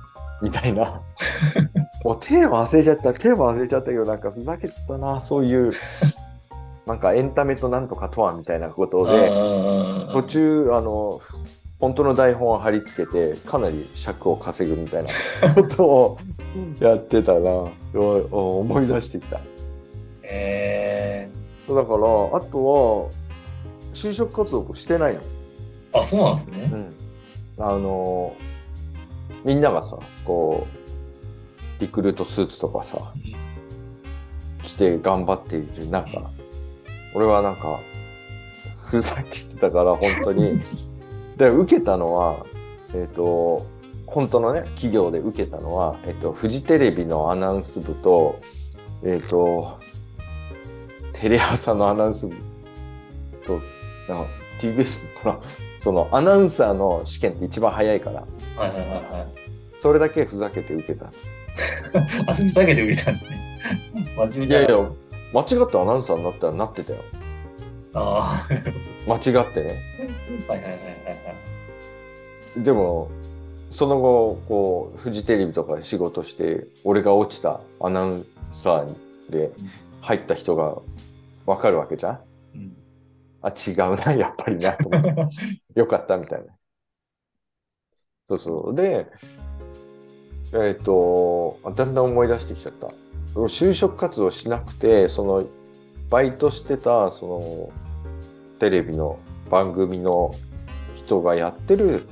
[0.42, 1.00] みたいな。
[2.04, 5.72] もうテーマ忘れちゃった、テーマ忘れちゃったけど、なんかふざけてたな、そういう、
[6.86, 9.28] なんかエンタメとなんとかとはみたいなことで、
[10.12, 11.20] 途中、あの、
[11.80, 15.04] 本当の台本を貼り付けて、かなり尺を稼ぐみたい
[15.42, 16.18] な ことを
[16.80, 17.50] やってたな。
[17.94, 19.40] 思い出してきた。
[20.22, 21.28] へ
[21.68, 23.10] だから、あとは、
[23.92, 25.20] 就職活動してないの。
[25.20, 26.70] ーあ、そうなんですね。
[27.58, 27.64] うん。
[27.64, 28.34] あの、
[29.44, 30.66] みんながさ、こ
[31.80, 33.12] リクルートスーツとかさ、
[34.62, 36.30] 着て頑張っている中、
[37.14, 37.80] 俺はなんか、
[38.76, 40.58] ふざけてたから、本当に。
[41.36, 42.46] で、受けたのは、
[42.94, 43.66] えっ、と、
[44.06, 48.40] 本当のね、企業で受けたのは、えっ、と、フジテレビのアナウンス部と、
[49.04, 49.78] えっ、と、
[51.12, 52.34] テレ朝のアナウンス部
[53.44, 53.60] と、
[54.08, 55.40] なんか TBS かな、
[55.78, 59.80] そのアナウンサーの試験って一番早いから、はいはいはいはい。
[59.80, 61.12] それだけふざけて受けた。
[62.26, 63.60] あ、それだけで売れたんですね。
[64.16, 64.78] 真面目じゃやいや、
[65.32, 66.98] 間違ってアナウンサーになったらなってたよ。
[67.94, 69.82] ああ、間違ってね。
[70.46, 70.74] はいはいはいはい
[71.24, 71.34] は
[72.56, 72.62] い。
[72.62, 73.10] でも、
[73.70, 79.50] その後、こう、フジテレビとかで仕事して、俺が落ちたアナウンサーで
[80.00, 80.78] 入った人が
[81.46, 82.20] わかるわけじゃん？
[82.54, 82.76] うん
[83.40, 85.14] あ、違うな、やっぱりな、と思って。
[85.78, 86.46] よかった、みたいな。
[88.26, 88.74] そうそう。
[88.74, 89.06] で、
[90.54, 92.88] えっ、と、だんだん思い出してきちゃった。
[93.34, 95.44] 就職活動しなくて、その、
[96.10, 97.72] バイトしてた、その、
[98.58, 99.18] テレビの
[99.50, 100.34] 番組の
[100.94, 102.06] 人がやってる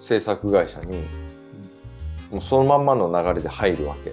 [0.00, 0.98] 制作会社に、
[2.30, 4.12] もうそのまんまの流れで入るわけ。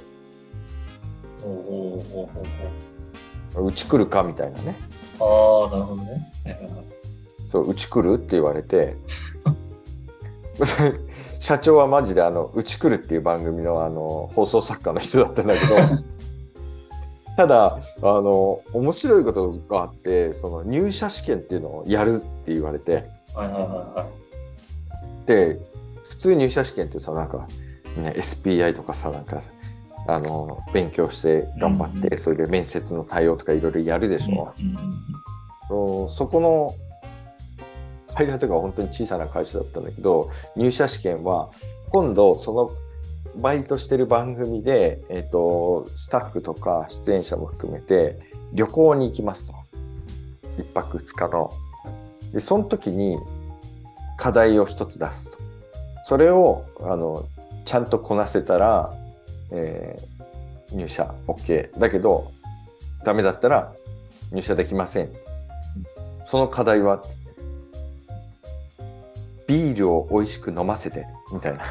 [1.44, 2.30] おうおうおう
[3.56, 4.76] おううち来るかみたいなね。
[5.20, 6.32] ああ、なるほどね。
[7.46, 8.98] そう、うち来るって言われて、
[11.39, 15.76] 社長はマジであの、うち来るっていう番組のあの、放送作家の人だったんだけど、
[17.38, 23.62] ただ、あの、面白いことがあって、その入社試験っていうのをやるって言われて、はいはいはい
[24.00, 24.08] は
[25.26, 25.28] い。
[25.28, 25.60] で、
[26.04, 27.47] 普通入社試験ってさ、なんか、
[27.97, 29.39] ね、SPI とかさ、なんか、
[30.08, 34.54] あの、勉強して頑張って、それで面接の対応とかいろいろやるでしょ。
[34.60, 34.78] うんうん
[36.10, 36.73] そこの
[38.17, 41.49] 会社とか本当に小さな会社だったんだけど入社試験は
[41.89, 42.71] 今度その
[43.39, 48.19] バイトしてる番組で、えっとスタッフとか出演者も含めて
[48.53, 49.53] 旅行に行きますと。
[50.58, 51.51] 一泊二日の。
[52.34, 53.17] でその時に
[54.17, 55.38] 課題を一つ出すと。
[56.03, 57.25] それをあの
[57.65, 58.93] ちゃんとこなせたら、
[59.51, 60.17] えー
[60.73, 62.32] 入社 OK だけど
[63.03, 63.73] ダメだったら
[64.32, 65.10] 入社できません。
[66.25, 67.01] その課題は、
[69.47, 71.63] ビールを美味しく飲ませて、みたいな。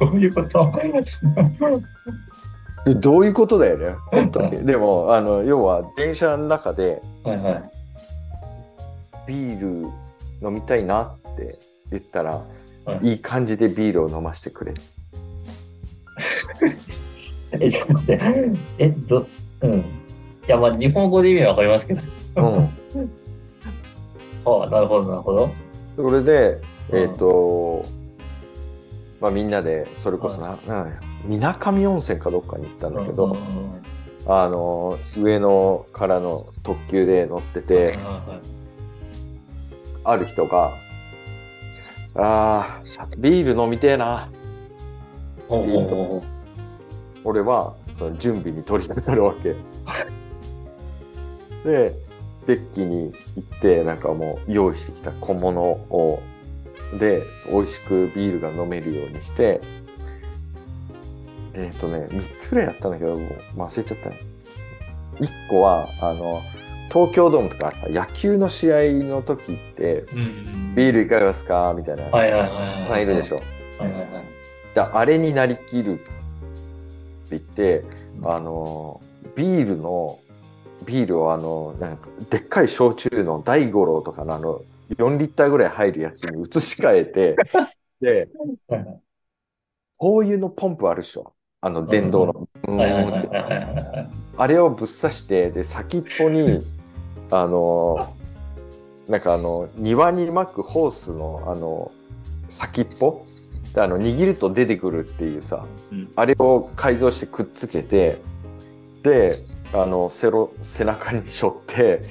[0.00, 0.72] どういうこと？
[2.86, 4.64] え どういうことだよね、本当に。
[4.64, 7.62] でも、あの、要は、電車の中で、はいはい。
[9.26, 9.88] ビール
[10.42, 11.58] 飲みたいなって
[11.90, 12.44] 言ったら、は
[13.02, 14.72] いいい感じでビールを飲ませてくれ。
[17.60, 18.20] え、ちょっと待って。
[18.78, 19.26] え、ど、
[19.60, 19.72] うん。
[19.78, 19.82] い
[20.48, 22.02] や、まあ、日本語で意味はわかりますけど。
[22.36, 22.44] うん。
[24.44, 25.50] ああ、なるほど、なるほど。
[25.96, 26.98] それで、うん。
[26.98, 27.84] えっ、と、
[29.20, 30.58] まあみんなで、それこそな、
[31.24, 33.36] みなかみ温泉かどっかに行ったんだけど、
[34.26, 37.98] あの、上野からの特急で乗ってて、
[40.04, 40.72] ある人が、
[42.14, 44.28] あー、ビール飲みてえな。
[47.24, 49.54] 俺は、その準備に取り掛かるわけ。
[51.68, 51.94] で、
[52.46, 56.22] ベッキーに行って、なんかもう用意してきた小物を、
[56.98, 59.60] で、美味しくビールが飲めるようにして、
[61.54, 64.16] えっ、とね、3つぐらいやったんだけど、もう忘れちゃったね。
[65.20, 66.42] 1個は、あの、
[66.92, 70.08] 東京ドームとかさ、野球の試合の時って、う。
[70.14, 70.74] うんうん。
[70.74, 71.74] ビールいかがですか？
[71.76, 72.46] みたいな、はいはいは
[72.86, 73.02] いはい。
[73.02, 73.36] いるでしょ？
[73.78, 74.08] はいはいはい。
[74.74, 76.10] であれになりきるって
[77.30, 77.84] 言って、
[78.22, 79.00] あの、
[79.36, 80.18] ビールの、
[80.90, 84.62] ビールをあの、なんか、でっかい焼酎の大五郎とかのあの、
[84.96, 87.36] 4リッターぐらい入るやつに移し替えて、
[88.00, 88.28] で、
[88.66, 89.00] はいはい。
[90.00, 91.32] 灯油のポンプあるでしょ？
[91.60, 92.48] あの、電動の。
[94.36, 96.60] あれをぶっ刺して、で、先っぽに、
[97.30, 98.14] あの、
[99.08, 101.92] なんかあの、庭に巻くホースの、あの、
[102.48, 103.26] 先っぽ？
[103.74, 106.10] であの、握ると出てくるっていうさ、うん。
[106.16, 108.18] あれを改造してくっつけて、
[109.02, 109.34] で、
[109.72, 112.02] あの、背ろ背中に背負って、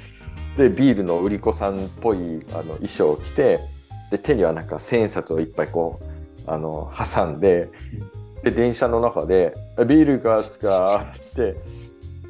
[0.57, 2.17] で、ビールの売り子さんっぽい
[2.51, 3.59] あの衣装を着て、
[4.11, 5.99] で、手にはなんか千円札をいっぱいこ
[6.47, 7.69] う、あの、挟んで、
[8.43, 9.53] で、電車の中で、
[9.87, 11.55] ビールがすかって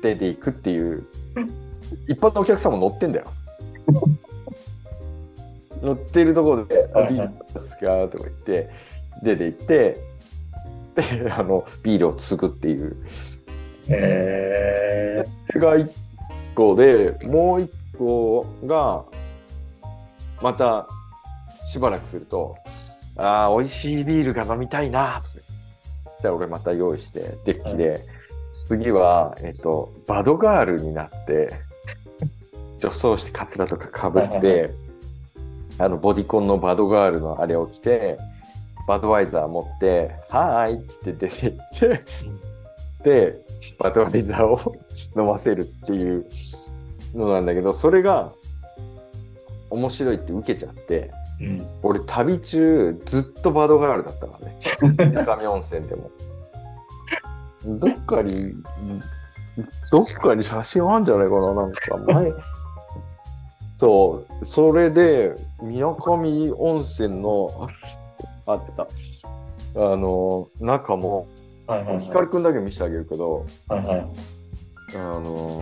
[0.01, 1.05] 出ていくっていう、
[2.07, 3.27] 一般のお客さんも乗ってんだよ。
[5.81, 8.69] 乗ってるところで、あビールがすかとか言って、
[9.23, 9.97] 出て行って、
[10.95, 12.97] で、あの、ビールを継ぐっていう。
[13.89, 15.91] えそれが一
[16.55, 19.03] 個で、もう一個が、
[20.41, 20.87] また、
[21.65, 22.55] しばらくすると、
[23.17, 25.45] ああ、美味しいビールが飲みたいな、とか
[26.21, 28.05] じゃあ俺また用意して、デッキで。
[28.69, 31.49] 次は、えっと、バドガールになって、
[32.77, 34.71] 女装してカツラとかかぶっはいはいて、
[35.79, 38.19] あの、ボディコンのバドガールのあれを着て、
[38.87, 41.69] バドワイザー持って、はーいって言って出て行っ
[43.03, 43.45] て、で、
[43.77, 44.75] バドワイザーを
[45.17, 46.25] 飲ませるっていう
[47.15, 48.33] のなんだけど、それが
[49.69, 51.67] 面白いって受けちゃって、うん。
[51.83, 54.57] 俺旅中ずっとバドガールだったからね。
[55.25, 56.09] 三上温泉でも。
[57.65, 58.53] どっかに
[59.91, 62.33] どっかに写真あるんじゃないかななんか前。
[63.75, 64.45] そう。
[64.45, 67.69] それで水上温泉の
[68.45, 68.87] ああった。
[69.75, 71.27] あの中も
[71.69, 72.01] はいはいはい。
[72.01, 74.07] 光くんだけ見せてあげるけどはいはい。
[74.95, 75.61] あの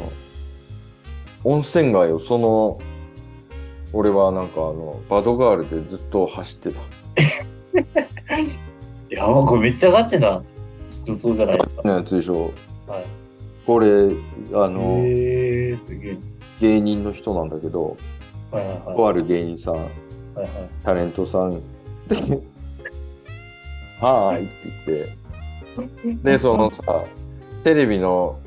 [1.43, 2.79] 温泉街をその
[3.91, 6.79] 俺はなんかあのバドガールでずっと走ってた
[8.39, 8.47] い
[9.09, 10.41] や、もうこれめっちゃガチな
[11.03, 11.99] 女装じゃないですか。
[11.99, 12.53] ね通称はい。
[13.65, 13.87] これ
[14.53, 15.03] あの。
[16.59, 17.95] 芸人の人なんだけど
[18.51, 18.95] はいはいはい。
[18.95, 19.85] とある芸人さんはい
[20.35, 20.49] はい。
[20.83, 21.59] タレントさんで
[24.01, 24.53] はーいって
[24.87, 25.26] 言って
[26.23, 26.83] でそのさ
[27.63, 28.39] テレビの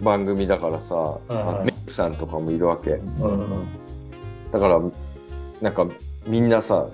[0.00, 3.00] 番組だからさ、はいメイクさんとかもいるわけ。
[4.52, 4.80] だから
[5.60, 5.86] なんか
[6.26, 6.88] みんなさ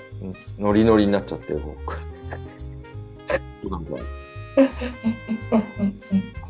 [0.58, 1.74] ノリノリになっちゃってこ
[3.64, 3.96] うなんか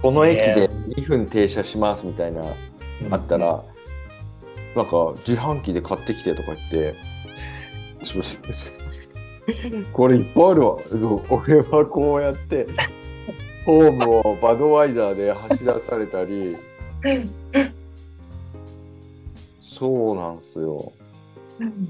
[0.02, 2.42] この駅で2分停車しますみたいな
[3.10, 3.62] あったら、
[4.76, 6.94] なんか自販機で買ってきてとか言って、
[9.92, 10.78] これいっぱいあるわ。
[11.28, 12.66] 俺はこうやって、
[13.70, 16.56] ホームをバドワイザーで走らされたり、
[19.60, 20.92] そうなんすよ。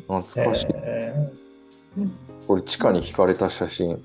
[0.07, 0.67] 懐かしい。
[0.75, 1.15] え
[2.47, 4.05] これ地下に引かれた写真。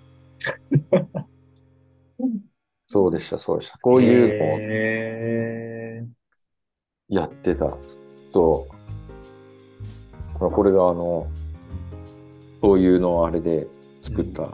[2.88, 3.78] そうでした、そうでした。
[3.80, 6.08] こういう
[7.10, 7.70] やってた。
[8.32, 8.74] そう。
[10.40, 11.28] まあこれがあの、
[12.62, 13.68] そういうのをあれで
[14.02, 14.50] 作った、ー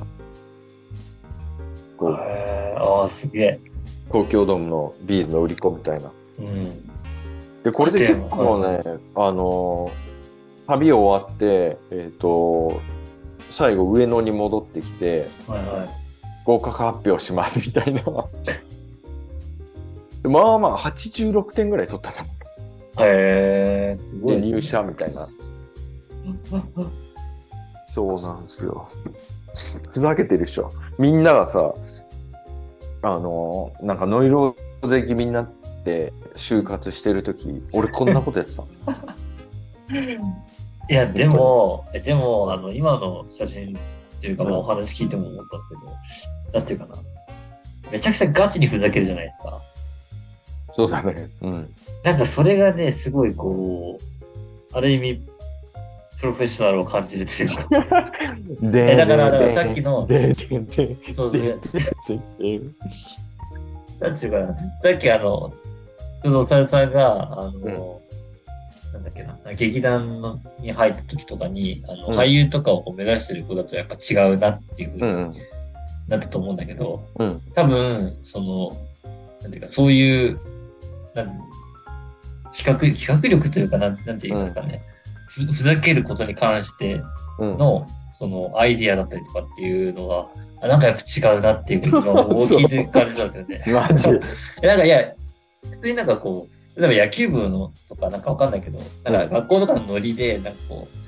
[1.97, 3.59] こう、へーああ、すげえ。
[4.11, 6.11] 東京ドームのビールの売り子みたいな。
[6.39, 6.89] うん。
[7.63, 8.79] で、これで結構ね、
[9.15, 9.91] あの、
[10.67, 12.81] 旅終わって、えっ、と、
[13.49, 15.89] 最後上野に戻ってきて、はいはい。
[16.43, 18.01] 合格発表しますみたいな。
[20.23, 22.25] でまあまあ、86点ぐらい取ったじゃん。
[22.27, 24.41] へえ、すごい。
[24.41, 25.29] で入社みたいな。
[27.85, 28.87] そうなんですよ。
[29.89, 30.71] ふざけてるでしょ。
[30.97, 31.73] みんながさ、
[33.03, 35.51] あのなんかノイローゼ気味になっ
[35.83, 38.63] て就活してるとき、俺こんなことやってた。
[40.89, 46.95] いや、でも、えでも、あの、今の写真っていうか、まあ、うんお話聞いても思ったんですけど、なんていうかな。
[47.91, 49.61] めちゃくちゃガチにふざけるじゃないですか。
[50.71, 51.29] そうだね。
[51.41, 51.73] うん。
[52.03, 55.27] なんかそれがね、すごいこう、ある意味、
[56.21, 58.11] プロフェッショナルを感じるというか、
[58.61, 60.07] でだからだからさっきの
[61.15, 61.89] そうでですね。
[63.99, 65.51] なんていうかな、さっきあの、
[66.21, 68.01] そのおさるさんが、あの、
[68.93, 75.35] なんだっけな、劇団のに入った時とかに、あの、うん俳優とかを目指してる子だとやっぱ違うなっていうふうにうん
[76.07, 78.77] なったと思うんだけど、うん多分、その、
[79.41, 80.39] なんていうか、そういう、
[81.15, 81.41] なん
[82.53, 84.83] 企画、企画力というか、なんなんて言いますかね、
[85.31, 87.01] ふふざけることに関して
[87.39, 87.57] うん。
[87.57, 90.27] の、そのアイディアだったりとかっていうのが、
[90.61, 93.63] あなんかやっぱ違うなっていうのが大きい感じなんですよね。
[93.73, 94.09] マジ。
[94.61, 95.13] え なんかいや、
[95.71, 101.01] 普通になんかこう、例えば野球部のとかなんかわかんないけど、なんか学校とかのノリで、なんかこう、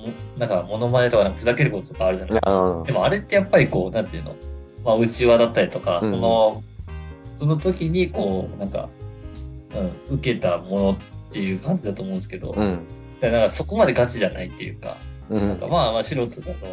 [0.00, 2.80] もなんかモノマネとかふざけることとかあるじゃないですか。
[2.80, 4.34] あでもあれってやっぱりこう、なんていうの、
[4.84, 6.62] まあ、内輪だったりとか、うんその、
[7.34, 8.88] その時にこう、なんか、
[10.08, 10.96] うん、受けたものっ
[11.30, 12.80] ていう感じだと思うんですけど、うん。
[13.20, 14.96] だからなんかそこまでガチじゃないっていうか、
[15.28, 15.48] うん。
[15.48, 16.66] なんかまあまあ素人さんの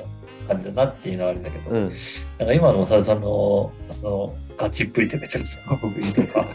[0.47, 1.91] 感じだなっていうのはあるんだけど、うん。
[2.39, 6.45] なんか今のお猿さんの、あの、ガチっぷりとか、ちょっと、とか、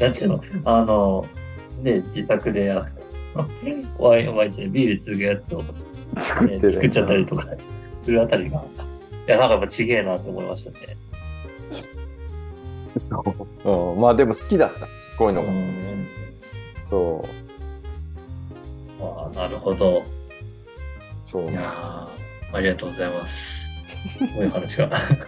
[0.00, 1.26] なんちゅうの、あの、
[1.82, 2.70] ね、自宅で、
[3.98, 5.72] ワイン、ワインじゃないビール継ぐやつを、ね
[6.18, 7.46] 作っ作っちゃったりとか、
[7.98, 8.62] するあたりが、い
[9.30, 10.78] や、なんかやっぱちげえなと思いましたね。
[13.64, 14.00] うん。
[14.00, 14.86] まあでも好きだった。
[15.16, 15.48] こういうのが。
[15.48, 16.06] うん。
[16.90, 17.49] そう。
[19.00, 20.02] ああ、なるほど。
[21.24, 23.70] そうなんいやですよーありがとうございます。
[24.34, 24.90] こういう話が。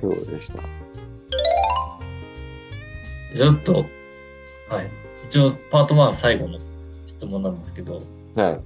[0.00, 0.58] そうでした。
[3.34, 3.86] ちょっと、
[4.68, 4.90] はい。
[5.26, 6.58] 一応、パート1最後の
[7.06, 8.02] 質問なんですけど、
[8.34, 8.60] はい。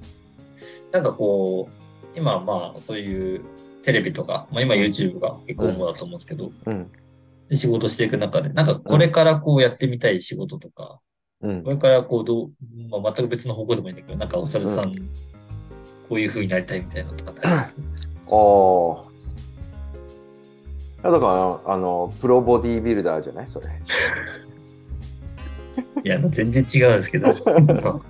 [0.90, 3.42] なんかこう、今まあそういう
[3.82, 6.90] テレビとか、まあ、今 YouTube が結構主だと思うんですけど、うん。
[7.48, 11.00] で仕事していく中で、なんかこれからこうやってみたい仕事とか、
[11.42, 11.70] うんこ。
[11.70, 12.50] れからこうどう、
[12.90, 14.94] まあ、全く別の方向でもいいんだけど、なんかお猿さん、
[16.08, 17.80] こういう風になりたいみたいなのとかってあります？
[18.30, 18.34] あ
[21.04, 21.10] あ。
[21.10, 23.46] だから、あの、プロボディービルダーじゃない？
[23.46, 23.66] それ。
[26.04, 27.28] いや、全然違うんですけど。
[27.28, 28.00] は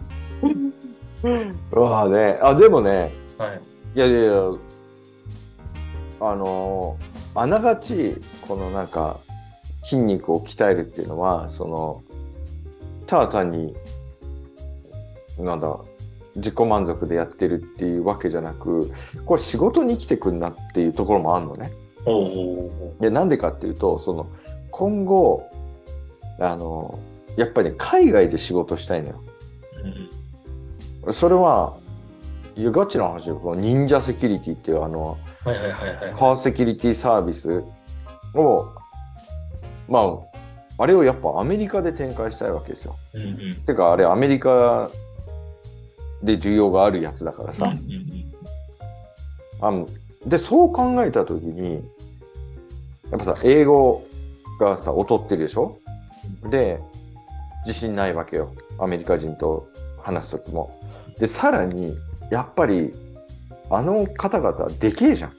[1.72, 2.38] うわあね。
[2.40, 3.10] あ、でもね、
[3.94, 3.98] い。
[3.98, 4.32] いやいやいや、
[6.20, 8.16] あのー、あながち、
[8.46, 9.18] このなんか、
[9.82, 12.02] 筋肉を鍛えるっていうのは、その、
[13.06, 13.74] ただ単に、
[15.38, 15.76] なんだ、
[16.36, 18.92] 自己満足でやってるっていうわけじゃなく、
[19.24, 21.70] これ仕事に生きてくんなっていうところもあるのね。
[23.00, 24.26] で、なんでかっていうと、その、
[24.70, 25.48] 今後、
[26.38, 26.98] あの、
[27.36, 29.22] やっぱりね、海外で仕事したいのよ。
[29.84, 31.76] うんそれは、
[32.56, 33.36] いや、ガチな話よ。
[33.36, 36.14] この忍者セキュリティっていうあの、はいはいはいはい。
[36.14, 37.62] カーセキュリティサービス
[38.34, 38.68] を、
[39.88, 40.35] まあ、
[40.78, 42.96] あれをやっぱアメリカで展開したいわけですよ。
[43.14, 43.54] うんうん。
[43.66, 44.90] てか、あれアメリカ
[46.22, 47.72] で需要があるやつだからさ。
[49.60, 49.86] あの
[50.26, 51.82] で、そう考えたときに、
[53.10, 54.04] やっぱさ、英語
[54.60, 55.78] がさ、劣ってるでしょ？
[56.50, 56.80] で、
[57.64, 58.52] 自信ないわけよ。
[58.78, 59.68] アメリカ人と
[59.98, 60.78] 話すときも。
[61.18, 61.96] で、さらに、
[62.30, 62.92] やっぱり、
[63.70, 65.32] あの方々、でけえじゃん。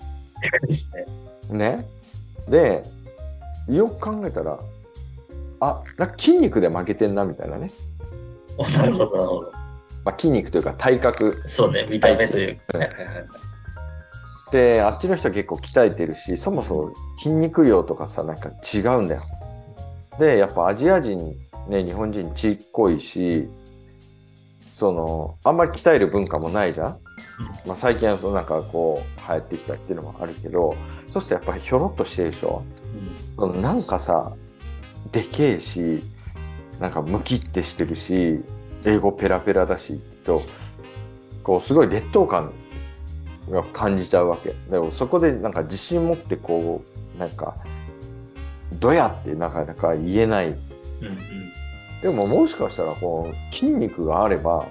[1.58, 1.86] ね？
[2.50, 2.84] で、
[3.68, 4.58] よく考えたら、
[5.60, 7.72] あ、なんか筋肉で負けてんな、みたいなね。
[8.58, 9.52] お なるほど、なるほど。
[10.06, 11.44] まあ、筋肉というか体格。
[11.48, 12.78] そうね、見た目というか。
[12.78, 13.26] ははいいはいはい。
[14.52, 19.24] で、あっちの人は結構鍛えてるし、そもそも筋肉量とかさ、なんか違うんだよ。
[20.20, 21.36] で、やっぱアジア人、
[21.68, 23.50] ね、日本人ちっこいし、
[24.72, 26.98] その、あんまり鍛える文化もないじゃん。
[27.66, 30.76] まあ、最近はそのなんかこう流行ってきたっていうのもあるけど、
[31.08, 32.64] そうするとやっぱりひょろっとしてるでしょ。
[33.36, 34.32] そのなんかさ、
[35.12, 36.02] でけえし、
[36.80, 38.44] なんかムキってしてるし、
[38.86, 40.42] 英語ペラペラだし、と、
[41.44, 42.52] こうすごい劣等感
[43.50, 44.54] が感じちゃうわけ。
[44.70, 46.84] でもそこでなんか自信持ってこ
[47.16, 47.56] う、なんか、
[48.74, 50.50] どやってなかなか言えない。
[50.50, 51.18] うんうん。
[52.02, 54.68] でももしかしたらこう筋肉があれば、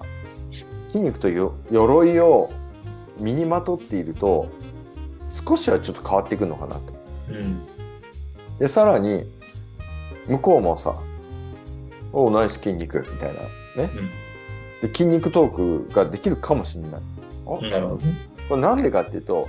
[0.86, 2.50] 筋肉とよ鎧を
[3.18, 4.48] 身にまとっていると、
[5.28, 6.80] 少しはちょっと変わってくるのかなと。
[7.30, 7.66] うん。
[8.58, 9.24] で、さらに、
[10.28, 10.94] 向こうもさ、
[12.12, 13.40] おうナイス筋肉みたいな
[13.82, 13.90] ね。
[14.82, 17.00] で筋肉トークができるかもしれない。
[17.46, 17.70] うん。
[17.70, 18.00] なるほど。
[18.48, 19.48] これなんでかっていうと、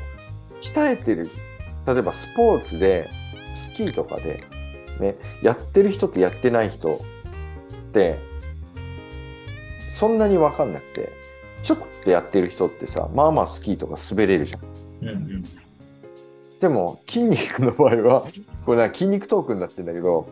[0.61, 1.30] 鍛えてる、
[1.86, 3.09] 例えばスポーツで、
[3.55, 4.43] スキーとかで、
[4.99, 6.99] ね、やってる人とやってない人っ
[7.93, 8.19] て、
[9.89, 11.11] そんなにわかんなくて、
[11.63, 14.61] ちょっとやってる人ってさ、まあまあスキーとか滑れるじゃん。
[15.01, 15.43] うんうん。
[16.59, 18.25] でも、筋肉の場合は、
[18.65, 20.28] これな筋肉トークになってんだけど、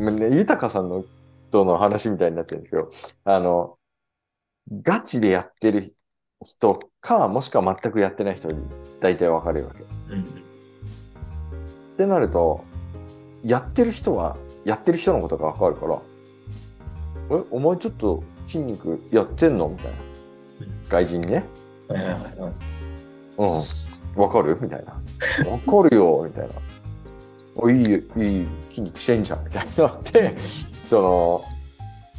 [0.00, 1.04] ね、豊さんの
[1.50, 2.90] との話みたいになってるんですけど、
[3.24, 3.78] あの、
[4.82, 5.94] ガチでやってる
[6.44, 8.58] 人か、もしくは全くやってない人に
[9.00, 9.82] 大体分かれるわけ。
[9.82, 10.24] っうん
[11.96, 12.62] てなると、
[13.42, 14.36] やってる人は、
[14.66, 16.02] やってる人のことが分かるから、
[17.38, 19.68] え、お前ちょっと筋肉やってんの？
[19.68, 19.98] みたいな。
[20.88, 21.44] 外人にね。
[23.38, 23.62] うん。
[24.14, 24.58] わかる？
[24.60, 24.92] みたいな。
[25.50, 26.54] わかるよみたいな。
[27.56, 30.36] おいい、いい筋肉してんじゃんみたいになって、
[30.84, 31.42] そ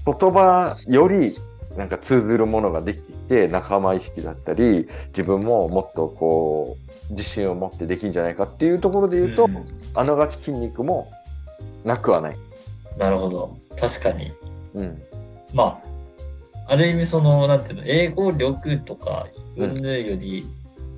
[0.05, 1.35] の、言葉より
[1.77, 6.77] なんか通ずるものができてきて、仲間意識だったり、自分ももっとこ
[7.09, 11.11] う、自信を持ってできるんじゃないかっていうところで言うと、うんあながち筋肉も
[11.83, 12.37] なくはない。
[12.97, 13.57] なるほど。
[13.79, 14.31] 確かに。
[14.75, 15.01] うん。
[15.53, 15.81] ま
[16.67, 20.45] あ、ある意味その、なんていうの、英語力とか、云々より、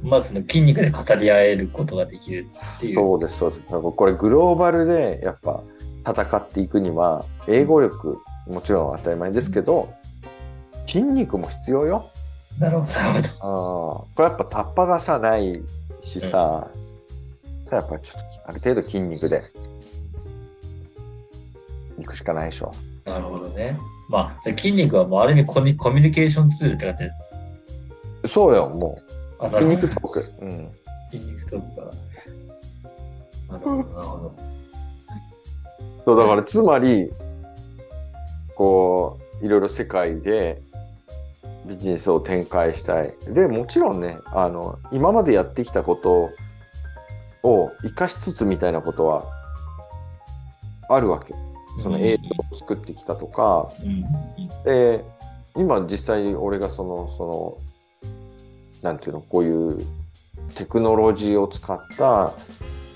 [0.03, 2.47] まあその筋肉で語り合えることができるって
[2.87, 2.93] いう。
[2.93, 3.63] そうです、そうです。
[3.67, 5.61] これグローバルでやっぱ
[6.07, 9.93] 戦っていくには、英語力もちろん当たり前ですけど、
[10.87, 12.09] 筋肉も必要よ。
[12.57, 14.07] なるほど、なるほど。
[14.15, 15.61] これやっぱタッパがさ、ない
[16.01, 16.67] しさ、
[17.71, 19.41] やっぱちょっとある程度筋肉で
[21.99, 22.73] 行くしかないでしょ。
[23.05, 23.77] なるほどね。
[24.09, 27.11] まあ、筋肉はもうある意味コミュニケーションツールって感じで
[28.23, 28.33] す。
[28.33, 29.18] そうよ、もあ、う。
[29.39, 29.89] なるほど筋肉。
[29.89, 30.33] トーク。
[30.41, 30.71] うん。
[31.11, 31.87] 筋肉トークから。
[33.57, 34.35] なるほど、なるほど。
[36.05, 37.11] そう、だからつまり、
[38.55, 40.61] こう、いろいろ世界で
[41.65, 43.13] ビジネスを展開したい。
[43.27, 46.29] で、もちろんね、あの、今までやってきたこと
[47.43, 49.25] を活かしつつみたいなことは
[50.89, 51.33] あるわけ。
[51.83, 54.03] その映像を作ってきたとか、うん。
[54.63, 55.05] で、
[55.55, 57.68] 今実際俺がその、その、
[58.81, 59.85] なんていうの、こういう
[60.55, 62.33] テクノロジーを使った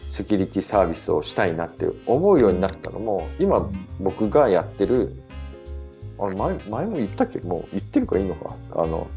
[0.10, 3.68] セキュリティサービスをしたいなって思うようになったのも今
[4.00, 5.12] 僕がやってる
[6.20, 9.08] あれ前前も言ったっけもう言ってるからいいのかあの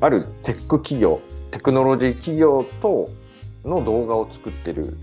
[0.00, 1.20] あるテック企業
[1.50, 3.08] テクノロジー企業と
[3.64, 4.98] の動画を作ってる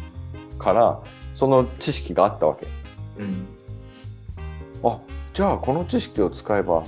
[0.59, 0.99] から
[1.33, 2.67] その知識があったわけ
[3.17, 3.47] うん。
[4.83, 4.99] あ
[5.33, 6.83] じゃあこの知識を使えば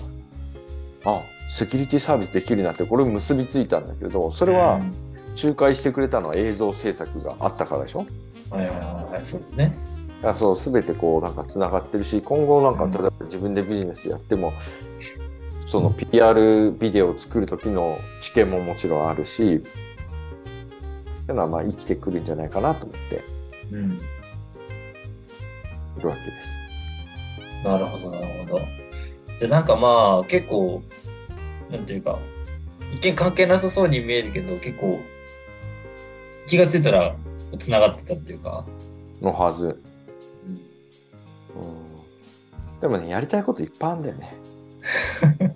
[1.06, 1.22] あ
[1.52, 4.80] セキュリティサービスできるなってこれ結びついたんだけどそれは
[5.42, 8.06] 仲介してくれたのは映像制作があったからでしょ？
[8.52, 9.78] うん、はいはいはいはい、そうですね。
[10.34, 14.54] そう全てこうなんかつながってるし今後なんかうん例えば自分でビジネスやっても
[15.68, 19.72] その PR ビデオを作る時の知見ももちろんあるしってい
[21.30, 23.24] うのはまあ生きてくるんじゃないかなと思って
[23.72, 23.92] うん。
[25.98, 26.58] いるわけです。
[27.66, 28.66] なるほど、なるほど。
[29.40, 30.82] じゃあなんかまあ、結構、
[31.72, 32.20] なんていうか、
[32.94, 35.00] 一見関係なさそうに見えるけど、結構、
[36.48, 37.16] 気がついたら
[37.58, 38.66] 繋がってたっていうか。
[39.22, 39.66] のはず。
[39.66, 41.92] うんうん
[42.82, 44.36] でもねやりたいこといっぱいあるんだよね。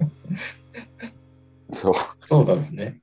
[1.74, 3.00] そうそうなんですね。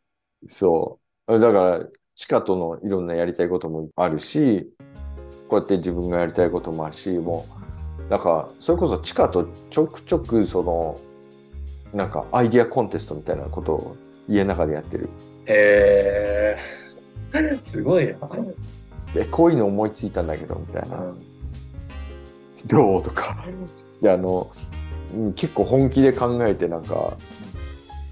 [0.47, 1.41] そう。
[1.41, 4.73] だから、チカとのいろんなやりたいこともあるし、
[5.49, 7.45] こうやって自分がやりたいこともあるし、も
[8.09, 10.97] う、なんか、それこそチカとちょくちょく、その、
[11.93, 13.97] なんか、アイディアコンテストみたいなことを
[14.29, 15.09] 家の中でやってる。
[15.47, 16.59] へえ。
[17.61, 18.15] すごいな。
[19.17, 20.97] え、こういうの思いついたんだけど、みたいな。
[20.99, 21.19] うん
[22.67, 23.03] どう？
[23.03, 23.45] とか。
[24.01, 24.49] で、あの、
[25.15, 27.17] うん結構本気で考えて、なんか、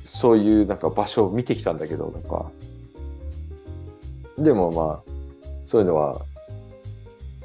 [0.04, 2.50] そういうなんか場所を見てきたんだけど、なんか。
[4.38, 5.12] でもまあ、
[5.64, 6.20] そういうのは、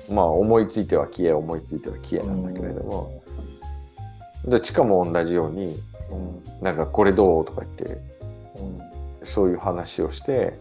[0.10, 3.22] まあ思いついては消え、思いついては消えなんだけれども、
[4.46, 5.80] で、チカも同じように、
[6.12, 7.84] うんなんかこれどうとか言って、
[8.60, 8.82] うん
[9.24, 10.53] そういう話をして、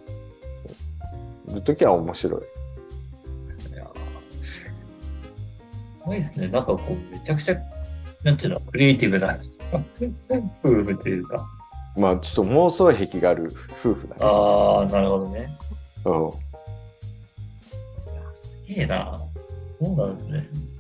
[1.53, 2.40] るときは面白い。
[2.40, 3.88] いやー
[4.49, 4.72] す
[6.03, 6.49] ごいですね。
[6.49, 7.57] なんかこう、めちゃくちゃ、
[8.22, 9.38] なんていうの、クリエイティブな
[10.64, 11.47] 夫婦というか。
[11.97, 14.20] まあちょっと妄想癖がある夫婦だね。
[14.22, 15.49] ああ、なるほどね。
[16.07, 16.32] うん。
[16.32, 16.40] す
[18.66, 19.20] げえな。
[19.78, 20.74] そうなんですね。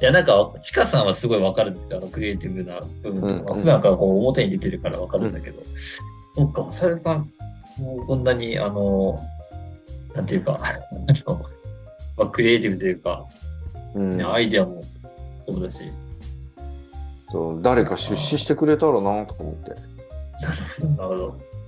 [0.00, 1.98] いや、なんか、ちかさんはすごいわかるんですよ。
[1.98, 3.54] あの、クリエイティブな部分とか。
[3.54, 5.60] うん普段からこう、表に出てるからわかるんだけど。
[6.36, 7.30] そっか、おさるさん、
[7.78, 9.18] もうこんなに、あの、
[10.14, 10.72] なんていうか、あ
[11.30, 11.40] の
[12.16, 13.24] まあ、クリエイティブというか、
[13.94, 14.82] うんねアイデアも
[15.40, 15.90] そうだし。
[17.30, 19.70] そう誰か出資してくれたらなとか思って。
[20.96, 21.16] なるほ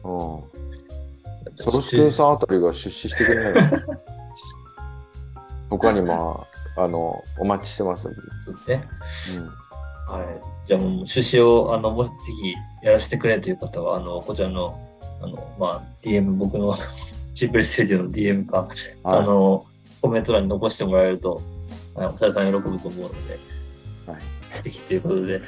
[0.05, 0.45] ど。
[0.45, 1.55] うん。
[1.57, 3.87] ソロスケンさんあたりが出資してくれないかな
[5.69, 6.50] 他にまあ、
[6.85, 8.19] あの、お待ちしてますんで。
[8.45, 8.89] そうですね。
[9.39, 10.15] うん。
[10.15, 10.27] はい。
[10.67, 12.15] じゃあもう、趣旨を、あの、もしぜ
[12.81, 14.79] ひやらせてくれという方は、あの、こちらの、
[15.23, 16.77] あの、まあ、DM、僕の
[17.35, 18.69] チープレスレディオの DM か、
[19.05, 19.27] あはい。
[19.27, 19.67] の、
[20.01, 21.41] コメント欄に残してもらえると、
[21.95, 23.39] あのおさやさん喜ぶと思うので、
[24.07, 25.41] はいぜひということで、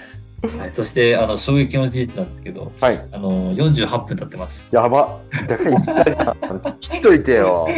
[0.58, 3.08] はい、そして、あの、衝撃の事実なんですけど、はい。
[3.12, 4.68] あの、48分経ってます。
[4.70, 5.20] やば。
[5.46, 6.78] だから言ったじゃん。
[6.80, 7.68] 切っといてよ。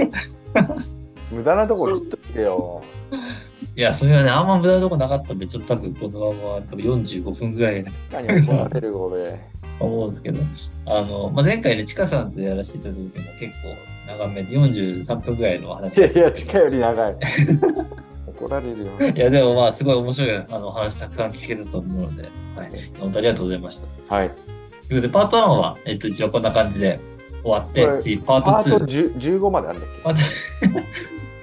[1.34, 2.82] 無駄なとこ切っといてよ。
[3.76, 9.40] いや、それはね、あんま無駄なとこなかったんで、ちょっと多分このまま多分45分ぐらい何怒られるこれ。
[9.80, 10.40] 思うんですけど、
[10.86, 13.68] あの、まあ、前回ね、ちかさんとやらせていただいた時も結構
[14.06, 17.16] 長めで43分ぐらいの話いやいや、近より長い。
[18.26, 19.10] 怒られるよ。
[19.14, 22.22] いや、でもまあ、すごい面白いあの話たくさん聞けたと思うので、
[22.56, 22.70] はい。
[23.00, 24.14] 本当ありがとうございました。
[24.14, 24.30] はい。
[24.30, 24.44] というこ
[24.88, 27.00] とで、パート1は、えっと、一応こんな感じで
[27.42, 29.16] 終わって次、パートパート2。
[29.16, 30.20] 10 15まであるんだっパート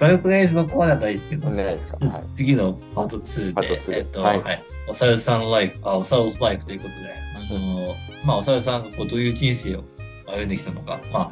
[0.01, 2.07] それとりあえずそこまではないですけど、けないですか。
[2.07, 2.23] はい。
[2.31, 4.43] 次のパート2で、パート2えっと、ははいい、
[4.89, 7.95] おさるさんライフ、あ、おさるライフということで、あの、
[8.25, 9.83] まあ、おさるさんがこうどういう人生を
[10.25, 11.31] 歩んできたのか、ま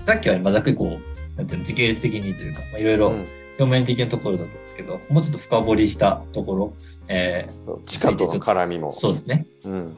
[0.00, 3.26] あ、さっきは、まあ、ざっくりこう、なんていうの、時系列的にというか、まあ、いろいろうん
[3.58, 6.72] 表面的なところだったんですけど、もうちょっと深掘りしたところ、
[7.08, 8.92] えそう地下との絡みもー、。
[8.92, 9.96] そうですね、うん。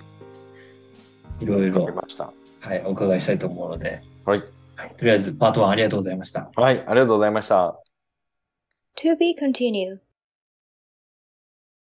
[1.38, 2.32] いろいろわかり、ました。
[2.58, 4.42] はい、お伺いしたいと思うので、はい。
[4.74, 6.50] はい、とりあえずパート1ありがとうございました。
[6.56, 6.82] はい。
[6.84, 7.78] ありがとうございました。
[8.96, 10.00] To be continued.